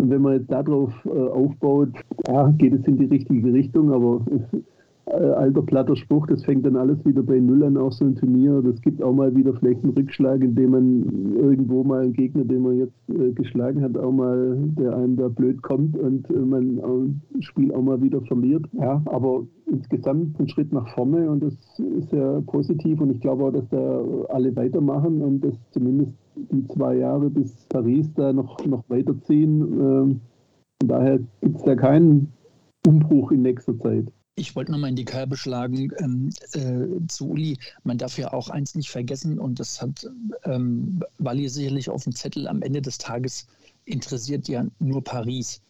und 0.00 0.10
wenn 0.10 0.22
man 0.22 0.34
jetzt 0.34 0.50
darauf 0.50 0.92
äh, 1.04 1.10
aufbaut, 1.10 1.90
ja, 2.26 2.50
geht 2.56 2.74
es 2.74 2.86
in 2.86 2.98
die 2.98 3.06
richtige 3.06 3.52
Richtung, 3.52 3.92
aber 3.92 4.24
alter 5.12 5.62
platter 5.62 5.96
Spruch, 5.96 6.26
das 6.26 6.44
fängt 6.44 6.64
dann 6.64 6.76
alles 6.76 7.04
wieder 7.04 7.22
bei 7.22 7.38
Null 7.38 7.64
an, 7.64 7.76
auch 7.76 7.92
so 7.92 8.04
ein 8.04 8.16
Turnier. 8.16 8.62
Das 8.62 8.80
gibt 8.80 9.02
auch 9.02 9.12
mal 9.12 9.34
wieder 9.34 9.52
vielleicht 9.54 9.82
einen 9.82 9.92
Rückschlag, 9.92 10.42
indem 10.42 10.70
man 10.70 11.36
irgendwo 11.36 11.84
mal 11.84 12.02
einen 12.02 12.12
Gegner, 12.12 12.44
den 12.44 12.62
man 12.62 12.78
jetzt 12.78 13.08
äh, 13.08 13.32
geschlagen 13.32 13.82
hat, 13.82 13.96
auch 13.96 14.12
mal, 14.12 14.58
der 14.78 14.96
einem 14.96 15.16
da 15.16 15.28
blöd 15.28 15.62
kommt 15.62 15.98
und 15.98 16.28
äh, 16.30 16.38
man 16.38 16.78
ein 16.78 17.22
Spiel 17.40 17.72
auch 17.72 17.82
mal 17.82 18.00
wieder 18.02 18.20
verliert. 18.22 18.64
Ja, 18.72 19.02
aber 19.06 19.46
insgesamt 19.66 20.38
ein 20.38 20.48
Schritt 20.48 20.72
nach 20.72 20.88
vorne 20.94 21.30
und 21.30 21.42
das 21.42 21.54
ist 21.98 22.12
ja 22.12 22.40
positiv 22.46 23.00
und 23.00 23.10
ich 23.10 23.20
glaube 23.20 23.44
auch, 23.44 23.52
dass 23.52 23.68
da 23.68 24.04
alle 24.28 24.54
weitermachen 24.56 25.22
und 25.22 25.40
dass 25.44 25.54
zumindest 25.72 26.12
die 26.36 26.66
zwei 26.68 26.96
Jahre 26.96 27.30
bis 27.30 27.66
Paris 27.68 28.12
da 28.14 28.32
noch, 28.32 28.64
noch 28.66 28.84
weiterziehen. 28.88 29.60
Ähm, 29.60 30.20
von 30.80 30.88
daher 30.88 31.18
gibt 31.40 31.56
es 31.56 31.62
da 31.62 31.74
keinen 31.74 32.32
Umbruch 32.86 33.32
in 33.32 33.42
nächster 33.42 33.78
Zeit. 33.78 34.10
Ich 34.40 34.56
wollte 34.56 34.72
nochmal 34.72 34.88
in 34.88 34.96
die 34.96 35.04
Kerbe 35.04 35.36
schlagen 35.36 35.92
ähm, 35.98 36.30
äh, 36.52 37.06
zu 37.08 37.28
Uli. 37.28 37.58
Man 37.84 37.98
darf 37.98 38.16
ja 38.16 38.32
auch 38.32 38.48
eins 38.48 38.74
nicht 38.74 38.90
vergessen, 38.90 39.38
und 39.38 39.60
das 39.60 39.82
hat 39.82 40.08
ähm, 40.44 41.04
Wally 41.18 41.46
sicherlich 41.50 41.90
auf 41.90 42.04
dem 42.04 42.14
Zettel 42.14 42.48
am 42.48 42.62
Ende 42.62 42.80
des 42.80 42.96
Tages 42.96 43.46
interessiert 43.84 44.48
ja 44.48 44.64
nur 44.78 45.04
Paris. 45.04 45.60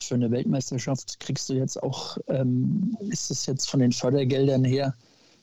Für 0.00 0.14
eine 0.14 0.30
Weltmeisterschaft 0.30 1.18
kriegst 1.18 1.48
du 1.48 1.54
jetzt 1.54 1.82
auch, 1.82 2.16
ähm, 2.28 2.96
ist 3.10 3.32
es 3.32 3.46
jetzt 3.46 3.68
von 3.68 3.80
den 3.80 3.90
Fördergeldern 3.90 4.64
her, 4.64 4.94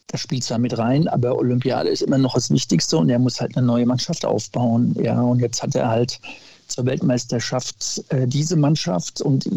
das 0.08 0.22
spielt 0.22 0.46
zwar 0.46 0.58
mit 0.58 0.78
rein, 0.78 1.10
aber 1.10 1.38
Olympiade 1.38 1.90
ist 1.90 2.02
immer 2.02 2.18
noch 2.18 2.36
das 2.36 2.50
Wichtigste 2.50 2.98
und 2.98 3.10
er 3.10 3.20
muss 3.20 3.42
halt 3.42 3.58
eine 3.58 3.68
neue 3.68 3.86
Mannschaft 3.86 4.24
aufbauen. 4.24 4.96
Ja, 5.04 5.22
und 5.22 5.40
jetzt 5.40 5.62
hat 5.62 5.76
er 5.76 5.90
halt 5.90 6.20
zur 6.68 6.86
Weltmeisterschaft 6.86 8.06
äh, 8.08 8.26
diese 8.26 8.56
Mannschaft 8.56 9.22
und 9.22 9.50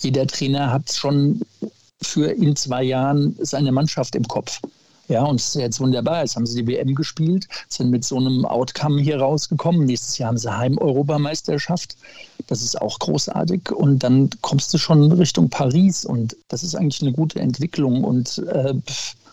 jeder 0.00 0.26
Trainer 0.28 0.72
hat 0.72 0.92
schon 0.92 1.40
für 2.02 2.30
in 2.30 2.56
zwei 2.56 2.82
Jahren 2.82 3.36
seine 3.40 3.72
Mannschaft 3.72 4.14
im 4.14 4.26
Kopf. 4.26 4.60
Ja, 5.10 5.24
und 5.24 5.40
es 5.40 5.48
ist 5.48 5.54
jetzt 5.56 5.80
wunderbar. 5.80 6.20
Jetzt 6.20 6.36
haben 6.36 6.46
sie 6.46 6.62
die 6.62 6.68
WM 6.68 6.94
gespielt, 6.94 7.48
sind 7.68 7.90
mit 7.90 8.04
so 8.04 8.16
einem 8.16 8.44
Outcome 8.44 9.02
hier 9.02 9.18
rausgekommen. 9.18 9.84
Nächstes 9.84 10.18
Jahr 10.18 10.28
haben 10.28 10.38
sie 10.38 10.56
Heim-Europameisterschaft. 10.56 11.96
Das 12.46 12.62
ist 12.62 12.80
auch 12.80 12.96
großartig. 13.00 13.72
Und 13.72 14.04
dann 14.04 14.30
kommst 14.40 14.72
du 14.72 14.78
schon 14.78 15.10
Richtung 15.10 15.50
Paris. 15.50 16.04
Und 16.04 16.36
das 16.46 16.62
ist 16.62 16.76
eigentlich 16.76 17.02
eine 17.02 17.10
gute 17.10 17.40
Entwicklung. 17.40 18.04
Und 18.04 18.38
äh, 18.38 18.74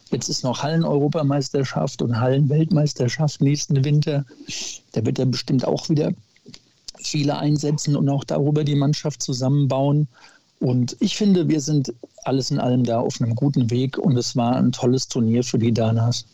jetzt 0.10 0.30
ist 0.30 0.44
noch 0.44 0.64
Hallen-Europameisterschaft 0.64 2.02
und 2.02 2.20
Hallen-Weltmeisterschaft 2.20 3.42
nächsten 3.42 3.86
Winter. 3.86 4.26
Da 4.94 5.06
wird 5.06 5.20
er 5.20 5.28
bestimmt 5.28 5.64
auch 5.64 5.90
wieder 5.90 6.12
viele 7.00 7.38
einsetzen 7.38 7.96
und 7.96 8.10
auch 8.10 8.24
darüber 8.24 8.64
die 8.64 8.76
Mannschaft 8.76 9.22
zusammenbauen. 9.22 10.08
Und 10.60 10.98
ich 11.00 11.16
finde, 11.18 11.48
wir 11.48 11.62
sind 11.62 11.94
alles 12.24 12.52
in 12.52 12.60
allem 12.60 12.84
da 12.84 13.00
auf 13.00 13.22
einem 13.22 13.36
guten 13.36 13.70
Weg 13.70 13.98
und 13.98 14.18
es 14.18 14.36
war 14.36 14.56
ein 14.56 14.72
tolles 14.72 15.08
Turnier 15.08 15.44
für 15.44 15.60
die 15.60 15.72
Danas. 15.72 16.26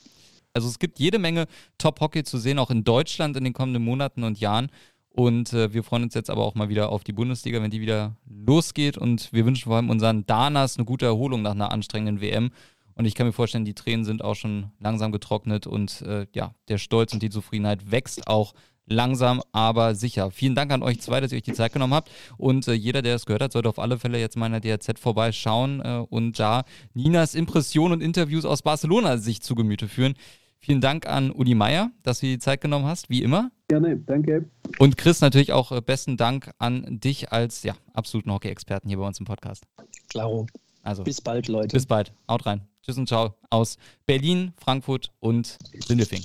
Also 0.53 0.67
es 0.67 0.79
gibt 0.79 0.99
jede 0.99 1.19
Menge 1.19 1.47
Top-Hockey 1.77 2.23
zu 2.23 2.37
sehen, 2.37 2.59
auch 2.59 2.69
in 2.69 2.83
Deutschland 2.83 3.35
in 3.35 3.43
den 3.43 3.53
kommenden 3.53 3.83
Monaten 3.83 4.23
und 4.23 4.39
Jahren. 4.39 4.69
Und 5.09 5.53
äh, 5.53 5.73
wir 5.73 5.83
freuen 5.83 6.03
uns 6.03 6.13
jetzt 6.13 6.29
aber 6.29 6.43
auch 6.43 6.55
mal 6.55 6.69
wieder 6.69 6.89
auf 6.89 7.03
die 7.03 7.13
Bundesliga, 7.13 7.61
wenn 7.61 7.71
die 7.71 7.81
wieder 7.81 8.15
losgeht. 8.27 8.97
Und 8.97 9.31
wir 9.33 9.45
wünschen 9.45 9.65
vor 9.65 9.75
allem 9.75 9.89
unseren 9.89 10.25
Danas 10.25 10.77
eine 10.77 10.85
gute 10.85 11.05
Erholung 11.05 11.41
nach 11.41 11.51
einer 11.51 11.71
anstrengenden 11.71 12.21
WM. 12.21 12.51
Und 12.95 13.05
ich 13.05 13.15
kann 13.15 13.27
mir 13.27 13.33
vorstellen, 13.33 13.65
die 13.65 13.73
Tränen 13.73 14.05
sind 14.05 14.23
auch 14.23 14.35
schon 14.35 14.71
langsam 14.79 15.11
getrocknet 15.11 15.65
und 15.65 16.01
äh, 16.03 16.27
ja, 16.35 16.53
der 16.67 16.77
Stolz 16.77 17.13
und 17.13 17.23
die 17.23 17.31
Zufriedenheit 17.31 17.91
wächst 17.91 18.27
auch 18.27 18.53
langsam, 18.85 19.41
aber 19.51 19.95
sicher. 19.95 20.31
Vielen 20.31 20.55
Dank 20.55 20.71
an 20.71 20.83
euch 20.83 20.99
zwei, 21.01 21.21
dass 21.21 21.31
ihr 21.31 21.37
euch 21.37 21.43
die 21.43 21.53
Zeit 21.53 21.73
genommen 21.73 21.93
habt. 21.93 22.09
Und 22.37 22.67
äh, 22.67 22.73
jeder, 22.73 23.01
der 23.01 23.15
es 23.15 23.25
gehört 23.25 23.41
hat, 23.41 23.51
sollte 23.51 23.69
auf 23.69 23.79
alle 23.79 23.97
Fälle 23.99 24.19
jetzt 24.19 24.37
mal 24.37 24.47
in 24.47 24.61
der 24.61 24.77
DRZ 24.77 24.99
vorbeischauen 24.99 25.81
äh, 25.81 26.05
und 26.09 26.39
da 26.39 26.63
Ninas 26.93 27.35
Impressionen 27.35 27.93
und 27.93 28.01
Interviews 28.01 28.45
aus 28.45 28.61
Barcelona 28.61 29.17
sich 29.17 29.41
zu 29.41 29.55
Gemüte 29.55 29.87
führen. 29.87 30.15
Vielen 30.59 30.79
Dank 30.79 31.07
an 31.07 31.31
Uli 31.31 31.55
Meier, 31.55 31.91
dass 32.03 32.21
du 32.21 32.27
die 32.27 32.39
Zeit 32.39 32.61
genommen 32.61 32.85
hast, 32.85 33.09
wie 33.09 33.21
immer. 33.21 33.51
Gerne, 33.67 33.97
danke. 33.97 34.49
Und 34.79 34.95
Chris, 34.97 35.19
natürlich 35.19 35.51
auch 35.51 35.71
äh, 35.73 35.81
besten 35.81 36.15
Dank 36.15 36.51
an 36.57 36.99
dich 37.01 37.31
als 37.33 37.63
ja, 37.63 37.73
absoluten 37.93 38.31
Hockey-Experten 38.31 38.87
hier 38.87 38.97
bei 38.97 39.05
uns 39.05 39.19
im 39.19 39.25
Podcast. 39.25 39.65
Klaro. 40.09 40.47
Also, 40.83 41.03
bis 41.03 41.21
bald, 41.21 41.47
Leute. 41.47 41.75
Bis 41.75 41.85
bald. 41.85 42.13
Haut 42.29 42.45
rein. 42.45 42.61
Tschüss 42.81 42.97
und 42.97 43.07
ciao 43.07 43.35
aus 43.49 43.77
Berlin, 44.05 44.51
Frankfurt 44.57 45.11
und 45.19 45.57
Sindelfing. 45.85 46.21